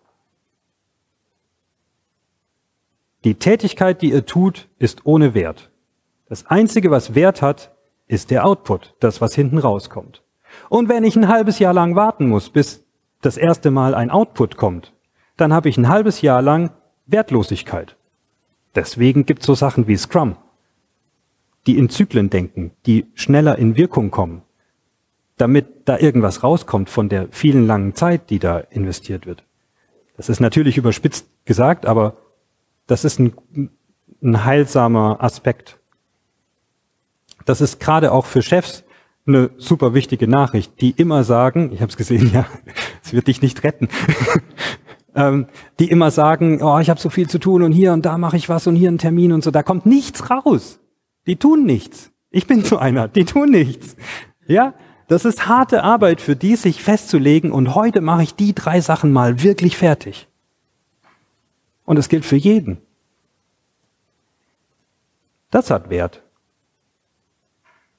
[3.24, 5.70] Die Tätigkeit, die ihr tut, ist ohne Wert.
[6.28, 7.76] Das Einzige, was Wert hat,
[8.08, 10.24] ist der Output, das, was hinten rauskommt.
[10.70, 12.84] Und wenn ich ein halbes Jahr lang warten muss, bis
[13.22, 14.94] das erste Mal ein Output kommt,
[15.38, 16.72] dann habe ich ein halbes Jahr lang
[17.08, 17.96] Wertlosigkeit.
[18.76, 20.38] Deswegen gibt es so Sachen wie Scrum,
[21.67, 24.44] die in Zyklen denken, die schneller in Wirkung kommen,
[25.38, 29.44] damit da irgendwas rauskommt von der vielen langen Zeit, die da investiert wird.
[30.17, 32.17] Das ist natürlich überspitzt gesagt, aber
[32.88, 33.34] das ist ein,
[34.22, 35.80] ein heilsamer Aspekt.
[37.46, 38.84] Das ist gerade auch für Chefs
[39.26, 42.46] eine super wichtige Nachricht, die immer sagen, ich habe es gesehen, ja,
[43.04, 43.88] es wird dich nicht retten,
[45.15, 45.47] ähm,
[45.80, 48.38] die immer sagen, oh, ich habe so viel zu tun und hier und da mache
[48.38, 50.80] ich was und hier einen Termin und so, da kommt nichts raus.
[51.28, 52.12] Die tun nichts.
[52.30, 53.95] Ich bin so einer, die tun nichts.
[54.47, 54.74] Ja,
[55.08, 59.12] das ist harte Arbeit für die, sich festzulegen und heute mache ich die drei Sachen
[59.12, 60.28] mal wirklich fertig.
[61.84, 62.78] Und es gilt für jeden.
[65.50, 66.24] Das hat Wert.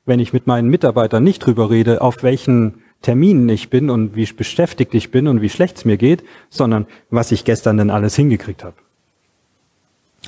[0.07, 4.25] Wenn ich mit meinen Mitarbeitern nicht drüber rede, auf welchen Terminen ich bin und wie
[4.33, 8.17] beschäftigt ich bin und wie schlecht es mir geht, sondern was ich gestern denn alles
[8.17, 8.77] hingekriegt habe.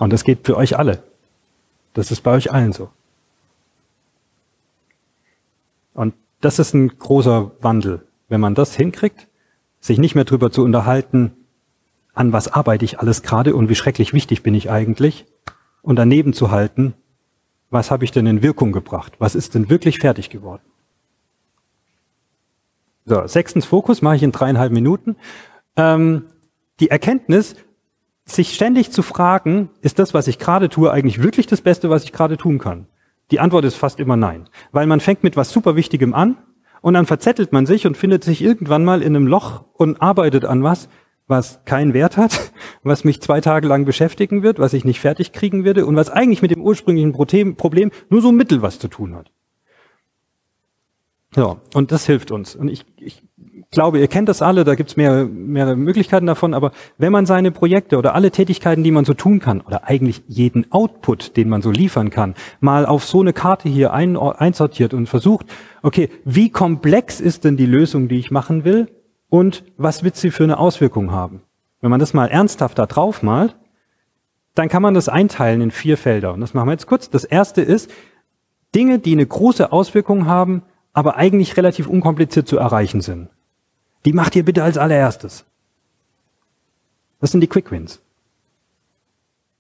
[0.01, 1.03] Und das geht für euch alle.
[1.95, 2.91] Das ist bei euch allen so.
[5.95, 8.05] Und das ist ein großer Wandel.
[8.29, 9.29] Wenn man das hinkriegt,
[9.81, 11.33] sich nicht mehr drüber zu unterhalten,
[12.13, 15.27] an was arbeite ich alles gerade und wie schrecklich wichtig bin ich eigentlich,
[15.83, 16.95] und daneben zu halten,
[17.71, 19.13] was habe ich denn in Wirkung gebracht?
[19.19, 20.63] Was ist denn wirklich fertig geworden?
[23.05, 25.17] So, sechstens Fokus mache ich in dreieinhalb Minuten.
[25.77, 26.27] Ähm,
[26.81, 27.55] die Erkenntnis,
[28.25, 32.05] sich ständig zu fragen, ist das, was ich gerade tue, eigentlich wirklich das Beste, was
[32.05, 32.87] ich gerade tun kann?
[33.31, 34.49] Die Antwort ist fast immer nein.
[34.73, 36.39] Weil man fängt mit was super Wichtigem an
[36.81, 40.47] und dann verzettelt man sich und findet sich irgendwann mal in einem Loch und arbeitet
[40.47, 40.89] an was,
[41.27, 42.53] was keinen Wert hat,
[42.83, 46.11] was mich zwei Tage lang beschäftigen wird, was ich nicht fertig kriegen werde und was
[46.11, 49.31] eigentlich mit dem ursprünglichen Problem nur so mittel was zu tun hat.
[51.37, 52.55] Ja, und das hilft uns.
[52.55, 53.23] Und ich, ich
[53.71, 57.51] glaube, ihr kennt das alle, da gibt's mehr, mehrere Möglichkeiten davon, aber wenn man seine
[57.51, 61.61] Projekte oder alle Tätigkeiten, die man so tun kann, oder eigentlich jeden Output, den man
[61.61, 65.47] so liefern kann, mal auf so eine Karte hier ein, einsortiert und versucht,
[65.83, 68.89] okay, wie komplex ist denn die Lösung, die ich machen will?
[69.35, 71.43] und was wird sie für eine Auswirkung haben.
[71.81, 73.57] Wenn man das mal ernsthaft da drauf malt,
[74.55, 76.33] dann kann man das einteilen in vier Felder.
[76.33, 77.11] Und das machen wir jetzt kurz.
[77.11, 77.91] Das erste ist
[78.77, 80.63] Dinge, die eine große Auswirkung haben,
[80.95, 83.29] aber eigentlich relativ unkompliziert zu erreichen sind.
[84.07, 85.45] Die macht ihr bitte als allererstes.
[87.21, 88.01] Das sind die Quick Wins.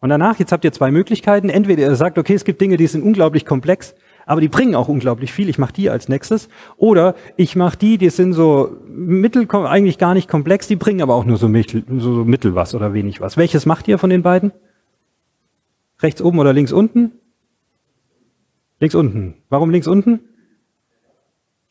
[0.00, 1.48] Und danach, jetzt habt ihr zwei Möglichkeiten.
[1.48, 3.94] Entweder ihr sagt, okay, es gibt Dinge, die sind unglaublich komplex,
[4.26, 5.48] aber die bringen auch unglaublich viel.
[5.48, 6.48] Ich mache die als nächstes.
[6.76, 11.14] Oder ich mache die, die sind so mittel, eigentlich gar nicht komplex, die bringen aber
[11.14, 13.36] auch nur so mittel, so mittel was oder wenig was.
[13.36, 14.52] Welches macht ihr von den beiden?
[16.00, 17.12] Rechts oben oder links unten?
[18.78, 19.36] Links unten.
[19.48, 20.20] Warum links unten?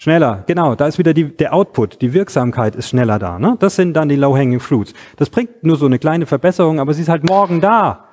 [0.03, 3.39] Schneller, genau, da ist wieder die, der Output, die Wirksamkeit ist schneller da.
[3.39, 3.55] Ne?
[3.59, 4.93] Das sind dann die Low-Hanging Fruits.
[5.15, 8.09] Das bringt nur so eine kleine Verbesserung, aber sie ist halt morgen da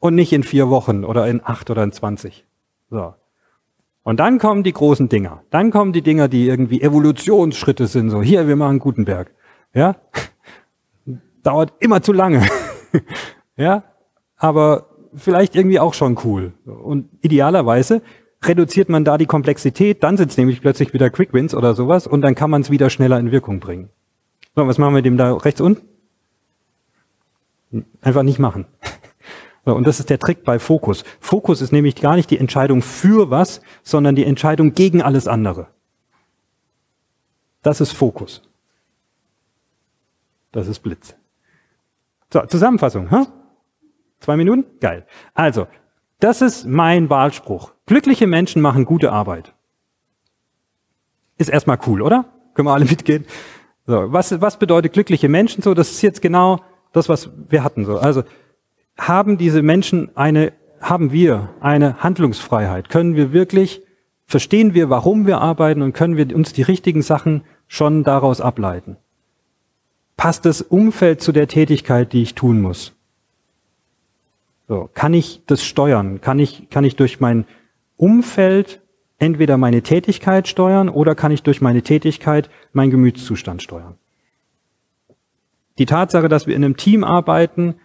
[0.00, 2.44] und nicht in vier Wochen oder in acht oder in zwanzig.
[2.90, 3.14] So.
[4.02, 5.44] Und dann kommen die großen Dinger.
[5.50, 8.10] Dann kommen die Dinger, die irgendwie Evolutionsschritte sind.
[8.10, 9.30] So, hier, wir machen Gutenberg.
[9.72, 9.94] Ja?
[11.44, 12.44] Dauert immer zu lange.
[13.56, 13.84] ja?
[14.36, 16.54] Aber vielleicht irgendwie auch schon cool.
[16.66, 18.02] Und idealerweise
[18.42, 22.06] reduziert man da die Komplexität, dann sind es nämlich plötzlich wieder Quick Wins oder sowas
[22.06, 23.90] und dann kann man es wieder schneller in Wirkung bringen.
[24.54, 25.86] So, was machen wir dem da rechts unten?
[28.00, 28.66] Einfach nicht machen.
[29.64, 31.04] So, und das ist der Trick bei Fokus.
[31.20, 35.66] Fokus ist nämlich gar nicht die Entscheidung für was, sondern die Entscheidung gegen alles andere.
[37.60, 38.40] Das ist Fokus.
[40.52, 41.14] Das ist Blitz.
[42.32, 43.10] So, Zusammenfassung.
[43.10, 43.26] Huh?
[44.20, 44.64] Zwei Minuten?
[44.80, 45.06] Geil.
[45.34, 45.66] Also,
[46.20, 47.72] das ist mein Wahlspruch.
[47.86, 49.54] Glückliche Menschen machen gute Arbeit.
[51.36, 52.24] Ist erstmal cool, oder?
[52.54, 53.24] Können wir alle mitgehen?
[53.86, 55.74] So, was, was bedeutet glückliche Menschen so?
[55.74, 56.60] Das ist jetzt genau
[56.92, 57.84] das, was wir hatten.
[57.84, 57.98] So.
[57.98, 58.24] Also
[58.98, 62.90] haben diese Menschen eine, haben wir eine Handlungsfreiheit?
[62.90, 63.82] Können wir wirklich,
[64.26, 68.96] verstehen wir, warum wir arbeiten und können wir uns die richtigen Sachen schon daraus ableiten?
[70.16, 72.97] Passt das Umfeld zu der Tätigkeit, die ich tun muss?
[74.68, 76.20] So, kann ich das steuern?
[76.20, 77.46] Kann ich, kann ich durch mein
[77.96, 78.82] Umfeld
[79.18, 83.94] entweder meine Tätigkeit steuern oder kann ich durch meine Tätigkeit meinen Gemütszustand steuern?
[85.78, 87.76] Die Tatsache, dass wir in einem Team arbeiten,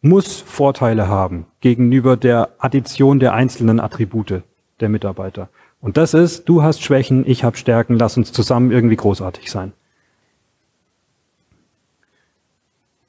[0.00, 4.42] muss Vorteile haben gegenüber der Addition der einzelnen Attribute
[4.80, 5.48] der Mitarbeiter.
[5.80, 9.72] Und das ist, du hast Schwächen, ich habe Stärken, lass uns zusammen irgendwie großartig sein.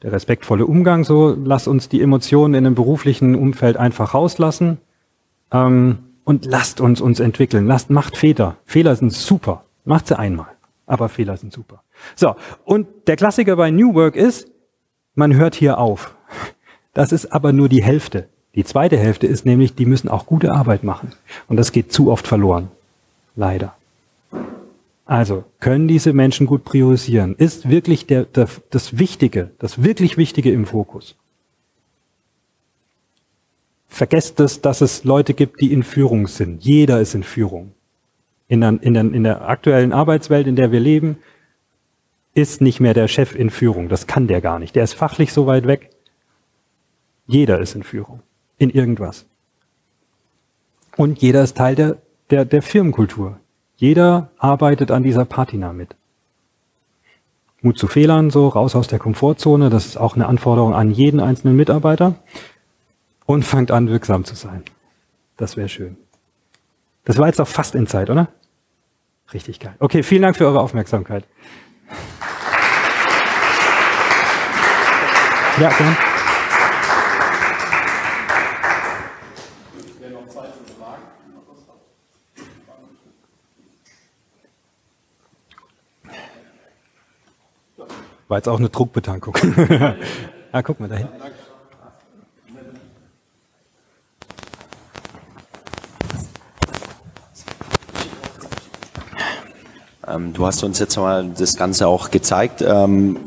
[0.03, 4.77] Der respektvolle Umgang so, lass uns die Emotionen in einem beruflichen Umfeld einfach rauslassen
[5.51, 7.65] ähm, und lasst uns uns entwickeln.
[7.65, 8.57] Lasst, macht Fehler.
[8.65, 9.63] Fehler sind super.
[9.85, 10.47] Macht sie einmal.
[10.85, 11.83] Aber Fehler sind super.
[12.15, 12.35] So,
[12.65, 14.51] und der Klassiker bei New Work ist,
[15.15, 16.15] man hört hier auf.
[16.93, 18.27] Das ist aber nur die Hälfte.
[18.55, 21.13] Die zweite Hälfte ist nämlich, die müssen auch gute Arbeit machen.
[21.47, 22.69] Und das geht zu oft verloren.
[23.35, 23.73] Leider.
[25.05, 27.35] Also können diese Menschen gut priorisieren?
[27.35, 31.15] Ist wirklich der, der, das Wichtige, das wirklich Wichtige im Fokus?
[33.87, 36.63] Vergesst es, dass es Leute gibt, die in Führung sind.
[36.63, 37.73] Jeder ist in Führung.
[38.47, 41.17] In der, in, der, in der aktuellen Arbeitswelt, in der wir leben,
[42.33, 43.89] ist nicht mehr der Chef in Führung.
[43.89, 44.75] Das kann der gar nicht.
[44.75, 45.91] Der ist fachlich so weit weg.
[47.27, 48.21] Jeder ist in Führung.
[48.57, 49.25] In irgendwas.
[50.97, 51.97] Und jeder ist Teil der,
[52.29, 53.39] der, der Firmenkultur.
[53.75, 55.95] Jeder arbeitet an dieser Patina mit.
[57.61, 61.19] Mut zu Fehlern, so raus aus der Komfortzone, das ist auch eine Anforderung an jeden
[61.19, 62.15] einzelnen Mitarbeiter.
[63.25, 64.63] Und fangt an, wirksam zu sein.
[65.37, 65.97] Das wäre schön.
[67.05, 68.27] Das war jetzt auch fast in Zeit, oder?
[69.33, 69.75] Richtig geil.
[69.79, 71.25] Okay, vielen Dank für eure Aufmerksamkeit.
[75.59, 76.12] Ja, gerne.
[88.27, 89.35] War jetzt auch eine Druckbetankung.
[90.51, 91.07] ah, guck mal dahin.
[100.07, 103.17] Ähm, du hast uns jetzt mal das Ganze auch gezeigt, ähm,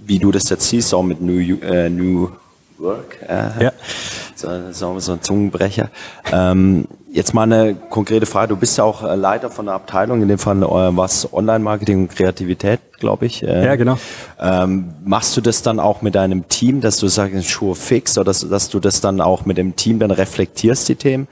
[0.00, 2.30] wie du das jetzt siehst, auch mit New, äh, New
[2.78, 3.18] Work.
[3.22, 3.72] Äh, ja.
[4.34, 5.90] So, so, so ein Zungenbrecher.
[6.32, 8.48] Ähm, Jetzt mal eine konkrete Frage.
[8.48, 12.00] Du bist ja auch äh, Leiter von der Abteilung, in dem Fall äh, was Online-Marketing
[12.00, 13.44] und Kreativität, glaube ich.
[13.44, 13.98] Äh, ja, genau.
[14.40, 18.24] Ähm, machst du das dann auch mit deinem Team, dass du sagst, Schuhe fix oder
[18.24, 21.28] dass, dass, du das dann auch mit dem Team dann reflektierst, die Themen?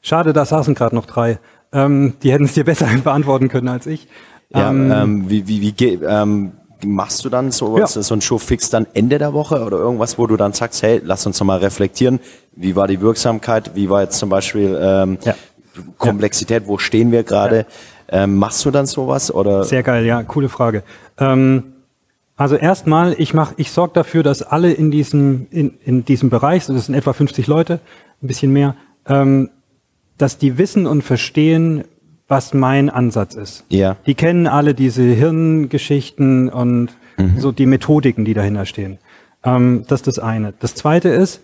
[0.00, 1.38] Schade, da saßen gerade noch drei.
[1.72, 4.08] Ähm, die hätten es dir besser beantworten können als ich.
[4.48, 6.52] Ja, ähm, ähm wie, wie, wie ähm,
[6.86, 7.86] machst du dann so, ja.
[7.86, 11.26] so ein Showfix dann Ende der Woche oder irgendwas, wo du dann sagst, hey, lass
[11.26, 12.20] uns nochmal reflektieren,
[12.58, 15.34] wie war die Wirksamkeit, wie war jetzt zum Beispiel ähm, ja.
[15.96, 17.66] Komplexität, wo stehen wir gerade?
[18.10, 18.24] Ja.
[18.24, 19.64] Ähm, machst du dann sowas oder?
[19.64, 20.82] Sehr geil, ja, coole Frage.
[21.18, 21.74] Ähm,
[22.36, 26.66] also erstmal, ich mach, ich sorge dafür, dass alle in diesem in, in diesem Bereich,
[26.66, 27.80] das sind etwa 50 Leute,
[28.22, 28.74] ein bisschen mehr,
[29.06, 29.50] ähm,
[30.16, 31.84] dass die wissen und verstehen,
[32.26, 33.64] was mein Ansatz ist.
[33.68, 33.96] Ja.
[34.06, 37.38] Die kennen alle diese Hirngeschichten und mhm.
[37.38, 38.98] so die Methodiken, die dahinter stehen.
[39.44, 40.54] Ähm, das ist das eine.
[40.58, 41.40] Das zweite ist,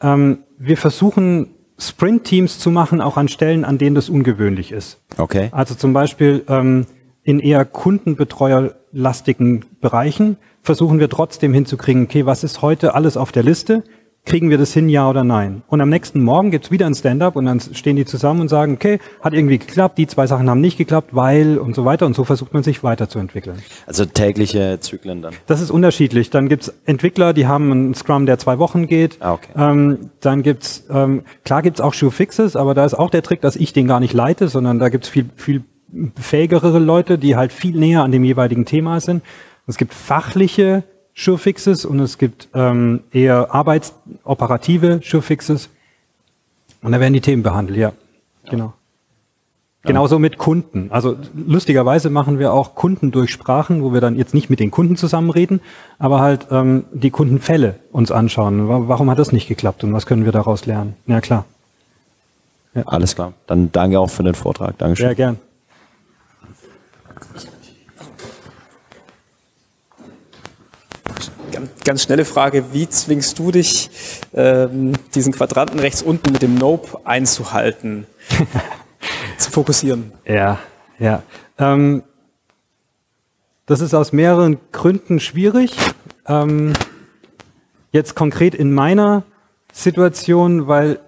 [0.00, 5.00] ähm, wir versuchen Sprint-Teams zu machen, auch an Stellen, an denen das ungewöhnlich ist.
[5.18, 5.48] Okay.
[5.52, 6.86] Also zum Beispiel ähm,
[7.22, 13.42] in eher kundenbetreuerlastigen Bereichen versuchen wir trotzdem hinzukriegen, okay, was ist heute alles auf der
[13.42, 13.84] Liste?
[14.26, 15.62] Kriegen wir das hin, ja oder nein?
[15.68, 18.74] Und am nächsten Morgen gibt's wieder ein Stand-up und dann stehen die zusammen und sagen,
[18.74, 22.04] okay, hat irgendwie geklappt, die zwei Sachen haben nicht geklappt, weil und so weiter.
[22.06, 23.58] Und so versucht man sich weiterzuentwickeln.
[23.86, 25.34] Also tägliche Zyklen dann?
[25.46, 26.30] Das ist unterschiedlich.
[26.30, 29.16] Dann gibt's Entwickler, die haben einen Scrum, der zwei Wochen geht.
[29.20, 29.52] Ah, okay.
[29.56, 33.40] Ähm, dann gibt's ähm, klar gibt's auch Shoe Fixes, aber da ist auch der Trick,
[33.40, 35.62] dass ich den gar nicht leite, sondern da gibt's viel, viel
[36.20, 39.22] fähigere Leute, die halt viel näher an dem jeweiligen Thema sind.
[39.68, 40.84] Es gibt fachliche
[41.16, 45.70] Surefixes und es gibt ähm, eher arbeitsoperative Surefixes.
[46.82, 47.92] Und da werden die Themen behandelt, ja.
[48.48, 48.74] Genau.
[49.82, 50.88] Genauso mit Kunden.
[50.90, 55.60] Also lustigerweise machen wir auch Kundendurchsprachen, wo wir dann jetzt nicht mit den Kunden zusammenreden,
[55.98, 58.68] aber halt ähm, die Kundenfälle uns anschauen.
[58.68, 60.96] Warum hat das nicht geklappt und was können wir daraus lernen?
[61.06, 61.44] Ja klar.
[62.74, 62.82] Ja.
[62.82, 63.32] Alles klar.
[63.46, 64.76] Dann danke auch für den Vortrag.
[64.78, 65.06] Dankeschön.
[65.06, 65.38] Sehr gern.
[71.84, 73.90] Ganz schnelle Frage, wie zwingst du dich,
[74.34, 78.06] ähm, diesen Quadranten rechts unten mit dem Nope einzuhalten,
[79.38, 80.12] zu fokussieren?
[80.24, 80.58] Ja,
[80.98, 81.22] ja.
[81.58, 82.02] Ähm,
[83.66, 85.76] das ist aus mehreren Gründen schwierig.
[86.26, 86.72] Ähm,
[87.90, 89.24] jetzt konkret in meiner
[89.72, 91.00] Situation, weil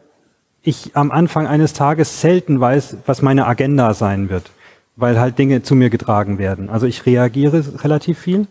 [0.63, 4.51] ich am Anfang eines Tages selten weiß, was meine Agenda sein wird,
[4.97, 6.69] weil halt Dinge zu mir getragen werden.
[6.69, 8.47] Also ich reagiere relativ viel.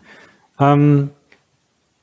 [0.58, 1.10] Ähm,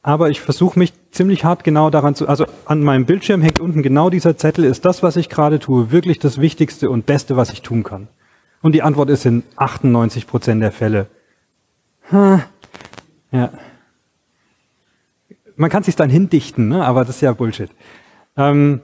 [0.06, 3.82] aber ich versuche mich ziemlich hart genau daran zu, also an meinem Bildschirm hängt unten
[3.82, 7.52] genau dieser Zettel, ist das, was ich gerade tue, wirklich das Wichtigste und Beste, was
[7.52, 8.08] ich tun kann?
[8.62, 11.08] Und die Antwort ist in 98 Prozent der Fälle.
[12.12, 12.44] Ha,
[13.32, 13.50] ja.
[15.56, 16.86] Man kann sich dann hindichten, ne?
[16.86, 17.72] aber das ist ja Bullshit.
[18.38, 18.82] Ähm,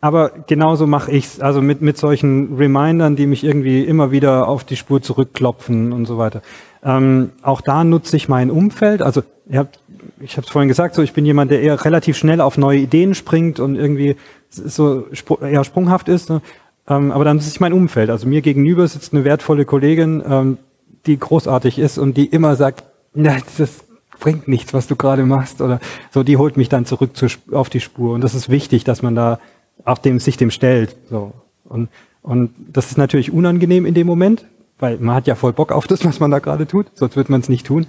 [0.00, 4.64] aber genauso mache ich's, also mit, mit solchen Remindern, die mich irgendwie immer wieder auf
[4.64, 6.40] die Spur zurückklopfen und so weiter.
[6.86, 9.02] Ähm, auch da nutze ich mein Umfeld.
[9.02, 9.80] Also ihr habt
[10.20, 12.78] ich habe es vorhin gesagt, so ich bin jemand, der eher relativ schnell auf neue
[12.78, 14.16] Ideen springt und irgendwie
[14.50, 15.06] so
[15.40, 16.30] eher sprunghaft ist.
[16.30, 16.40] Ne?
[16.88, 18.10] Ähm, aber dann ist es mein Umfeld.
[18.10, 20.58] Also mir gegenüber sitzt eine wertvolle Kollegin, ähm,
[21.06, 22.84] die großartig ist und die immer sagt,
[23.14, 23.84] na, das
[24.18, 25.60] bringt nichts, was du gerade machst.
[25.60, 25.80] Oder
[26.10, 28.14] so, die holt mich dann zurück zur, auf die Spur.
[28.14, 29.38] Und das ist wichtig, dass man da
[29.84, 30.96] auch dem, sich dem stellt.
[31.10, 31.32] So.
[31.64, 31.88] Und,
[32.22, 34.46] und das ist natürlich unangenehm in dem Moment,
[34.78, 37.28] weil man hat ja voll Bock auf das, was man da gerade tut, sonst wird
[37.28, 37.86] man es nicht tun.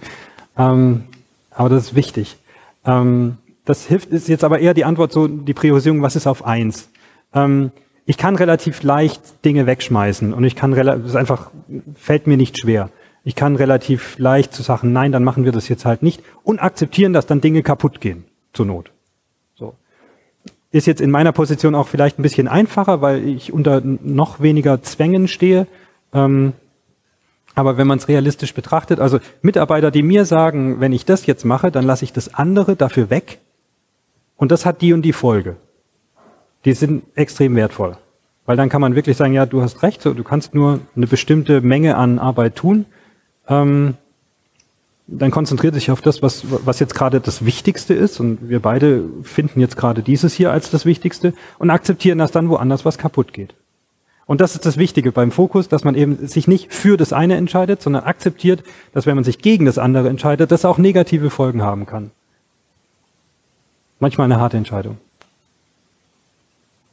[0.57, 1.03] Ähm,
[1.51, 2.37] aber das ist wichtig.
[2.85, 6.45] Ähm, das hilft, ist jetzt aber eher die Antwort so, die Priorisierung, was ist auf
[6.45, 6.89] eins?
[7.33, 7.71] Ähm,
[8.05, 11.51] ich kann relativ leicht Dinge wegschmeißen und ich kann relativ, ist einfach,
[11.95, 12.89] fällt mir nicht schwer.
[13.25, 16.59] Ich kann relativ leicht zu sagen, nein, dann machen wir das jetzt halt nicht und
[16.59, 18.23] akzeptieren, dass dann Dinge kaputt gehen,
[18.53, 18.91] zur Not.
[19.55, 19.75] So.
[20.71, 24.81] Ist jetzt in meiner Position auch vielleicht ein bisschen einfacher, weil ich unter noch weniger
[24.81, 25.67] Zwängen stehe.
[26.13, 26.53] Ähm,
[27.57, 31.43] aber wenn man es realistisch betrachtet, also Mitarbeiter, die mir sagen, wenn ich das jetzt
[31.43, 33.39] mache, dann lasse ich das andere dafür weg
[34.35, 35.55] und das hat die und die Folge.
[36.65, 37.97] Die sind extrem wertvoll.
[38.45, 41.61] Weil dann kann man wirklich sagen, ja, du hast recht, du kannst nur eine bestimmte
[41.61, 42.85] Menge an Arbeit tun.
[43.47, 43.95] Ähm,
[45.07, 48.19] dann konzentriert sich auf das, was, was jetzt gerade das Wichtigste ist.
[48.19, 52.49] Und wir beide finden jetzt gerade dieses hier als das Wichtigste und akzeptieren, dass dann
[52.49, 53.55] woanders was kaputt geht.
[54.27, 57.37] Und das ist das Wichtige beim Fokus, dass man eben sich nicht für das eine
[57.37, 58.61] entscheidet, sondern akzeptiert,
[58.93, 62.11] dass wenn man sich gegen das andere entscheidet, das auch negative Folgen haben kann.
[63.99, 64.97] Manchmal eine harte Entscheidung.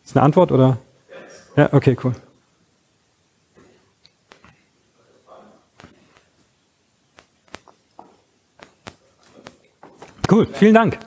[0.05, 0.79] Ist eine Antwort oder?
[1.57, 2.15] Ja, okay, cool.
[10.31, 10.99] Cool, vielen Dank.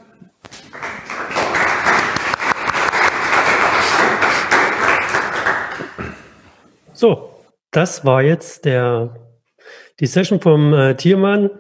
[6.98, 7.30] So,
[7.70, 9.16] das war jetzt der,
[10.00, 11.52] die Session vom äh, Tiermann.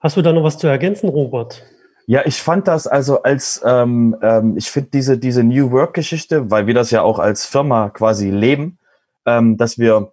[0.00, 1.64] Hast du da noch was zu ergänzen, Robert?
[2.06, 6.66] Ja, ich fand das also als, ähm, ähm, ich finde diese, diese New Work-Geschichte, weil
[6.66, 8.76] wir das ja auch als Firma quasi leben,
[9.24, 10.12] ähm, dass wir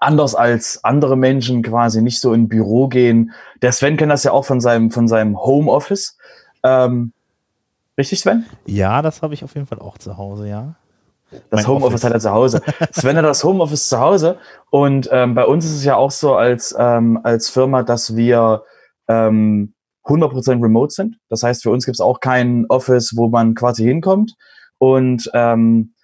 [0.00, 3.32] anders als andere Menschen quasi nicht so in Büro gehen.
[3.60, 6.16] Der Sven kennt das ja auch von seinem, von seinem Homeoffice.
[6.62, 7.12] Ähm,
[7.98, 8.46] richtig, Sven?
[8.64, 10.76] Ja, das habe ich auf jeden Fall auch zu Hause, ja.
[11.50, 12.62] Das Homeoffice hat er zu Hause.
[12.92, 14.38] Sven hat das Homeoffice zu Hause.
[14.70, 18.62] Und ähm, bei uns ist es ja auch so als, ähm, als Firma, dass wir
[19.08, 19.74] ähm,
[20.04, 21.18] 100% remote sind.
[21.28, 24.34] Das heißt, für uns gibt es auch kein Office, wo man quasi hinkommt.
[24.78, 25.94] Und, ähm,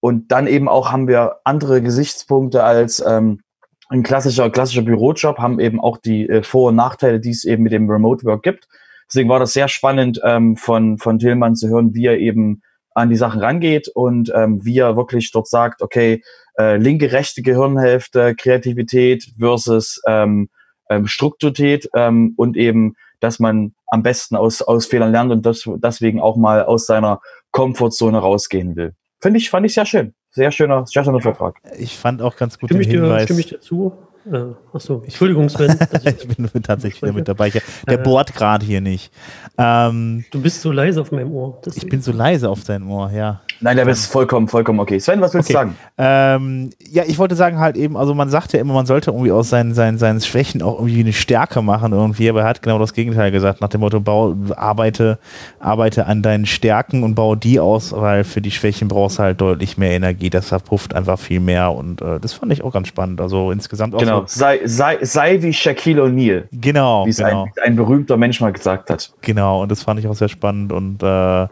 [0.00, 3.40] und dann eben auch haben wir andere Gesichtspunkte als ähm,
[3.88, 7.64] ein klassischer, klassischer Bürojob, haben eben auch die äh, Vor- und Nachteile, die es eben
[7.64, 8.68] mit dem Remote Work gibt.
[9.08, 12.62] Deswegen war das sehr spannend ähm, von, von Tillmann zu hören, wie er eben
[12.94, 16.22] an die Sachen rangeht und ähm, wie er wirklich dort sagt, okay,
[16.58, 20.48] äh, linke, rechte Gehirnhälfte, Kreativität versus ähm,
[20.88, 25.68] ähm, Strukturität ähm, und eben dass man am besten aus, aus Fehlern lernt und das,
[25.76, 27.20] deswegen auch mal aus seiner
[27.52, 28.94] Komfortzone rausgehen will.
[29.20, 30.14] Finde ich, fand ich sehr schön.
[30.30, 31.60] Sehr schöner, sehr schöner Vortrag.
[31.78, 33.24] Ich fand auch ganz gut Stimme den ich, dir, Hinweis.
[33.24, 33.92] stimme ich dir zu?
[34.32, 35.76] Äh, achso, Entschuldigung, Sven.
[35.90, 37.48] dass ich- ich bin tatsächlich wieder mit dabei.
[37.48, 38.02] Ich, der Äh.
[38.02, 39.10] bohrt gerade hier nicht.
[39.58, 41.56] Ähm, du bist so leise auf meinem Ohr.
[41.58, 41.88] ich deswegen.
[41.90, 43.40] bin so leise auf dein Ohr, ja.
[43.62, 44.98] Nein, der ist vollkommen, vollkommen okay.
[44.98, 45.74] Sven, was willst du Okay.
[45.74, 45.76] sagen?
[45.98, 49.32] Ähm, ja, ich wollte sagen halt eben, also man sagt ja immer, man sollte irgendwie
[49.32, 52.78] aus seinen, seinen, seinen Schwächen auch irgendwie eine Stärke machen irgendwie, aber er hat genau
[52.78, 55.18] das Gegenteil gesagt, nach dem Motto, bau, arbeite,
[55.58, 59.40] arbeite an deinen Stärken und baue die aus, weil für die Schwächen brauchst du halt
[59.42, 62.88] deutlich mehr Energie, das verpufft einfach viel mehr und äh, das fand ich auch ganz
[62.88, 64.19] spannend, also insgesamt auch Genau.
[64.19, 67.44] so, Sei, sei, sei wie Shaquille O'Neal, genau, wie es genau.
[67.44, 69.12] ein, ein berühmter Mensch mal gesagt hat.
[69.20, 71.48] Genau, und das fand ich auch sehr spannend und äh,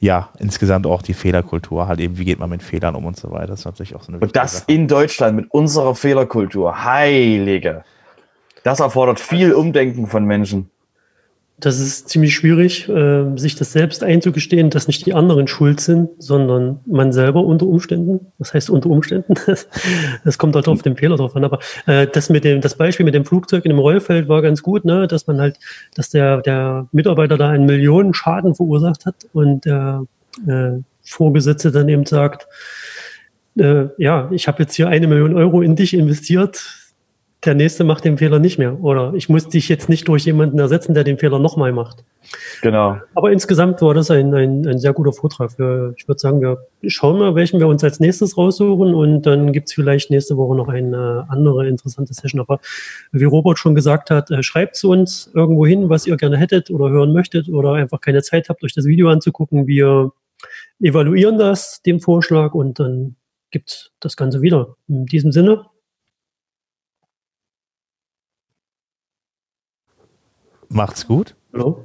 [0.00, 3.30] ja, insgesamt auch die Fehlerkultur, halt eben, wie geht man mit Fehlern um und so
[3.30, 3.48] weiter.
[3.48, 4.64] Das ist natürlich auch so eine Und das Sache.
[4.68, 6.84] in Deutschland mit unserer Fehlerkultur.
[6.84, 7.84] Heilige.
[8.64, 10.70] Das erfordert viel Umdenken von Menschen.
[11.62, 16.10] Das ist ziemlich schwierig, äh, sich das selbst einzugestehen, dass nicht die anderen schuld sind,
[16.18, 18.32] sondern man selber unter Umständen.
[18.38, 19.34] Was heißt unter Umständen?
[20.24, 21.44] Das kommt halt auf den Fehler drauf an.
[21.44, 24.62] Aber äh, das mit dem, das Beispiel mit dem Flugzeug in dem Rollfeld war ganz
[24.62, 25.06] gut, ne?
[25.06, 25.58] dass man halt,
[25.94, 30.04] dass der, der Mitarbeiter da einen Millionen Schaden verursacht hat und der
[30.48, 32.48] äh, Vorgesetzte dann eben sagt,
[33.56, 36.81] äh, ja, ich habe jetzt hier eine Million Euro in dich investiert,
[37.44, 38.80] der nächste macht den Fehler nicht mehr.
[38.82, 42.04] Oder ich muss dich jetzt nicht durch jemanden ersetzen, der den Fehler nochmal macht.
[42.62, 42.98] Genau.
[43.14, 45.58] Aber insgesamt war das ein, ein, ein sehr guter Vortrag.
[45.58, 49.52] Wir, ich würde sagen, wir schauen mal, welchen wir uns als nächstes raussuchen und dann
[49.52, 52.40] gibt's vielleicht nächste Woche noch eine andere interessante Session.
[52.40, 52.60] Aber
[53.10, 56.70] wie Robert schon gesagt hat, äh, schreibt zu uns irgendwo hin, was ihr gerne hättet
[56.70, 59.66] oder hören möchtet oder einfach keine Zeit habt, euch das Video anzugucken.
[59.66, 60.12] Wir
[60.80, 63.16] evaluieren das, den Vorschlag und dann
[63.50, 64.76] gibt's das Ganze wieder.
[64.88, 65.66] In diesem Sinne,
[70.72, 71.34] Macht's gut.
[71.52, 71.84] hallo.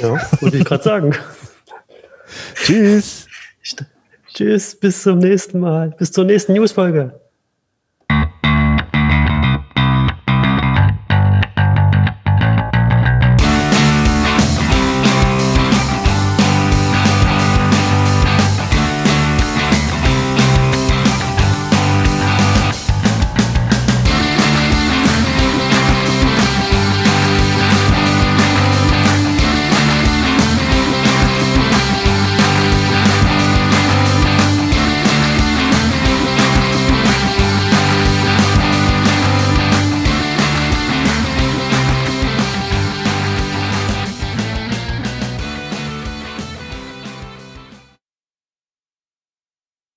[0.00, 1.14] Ja, wollte ich gerade sagen.
[2.54, 3.26] Tschüss.
[4.32, 5.90] Tschüss, bis zum nächsten Mal.
[5.98, 7.20] Bis zur nächsten Newsfolge.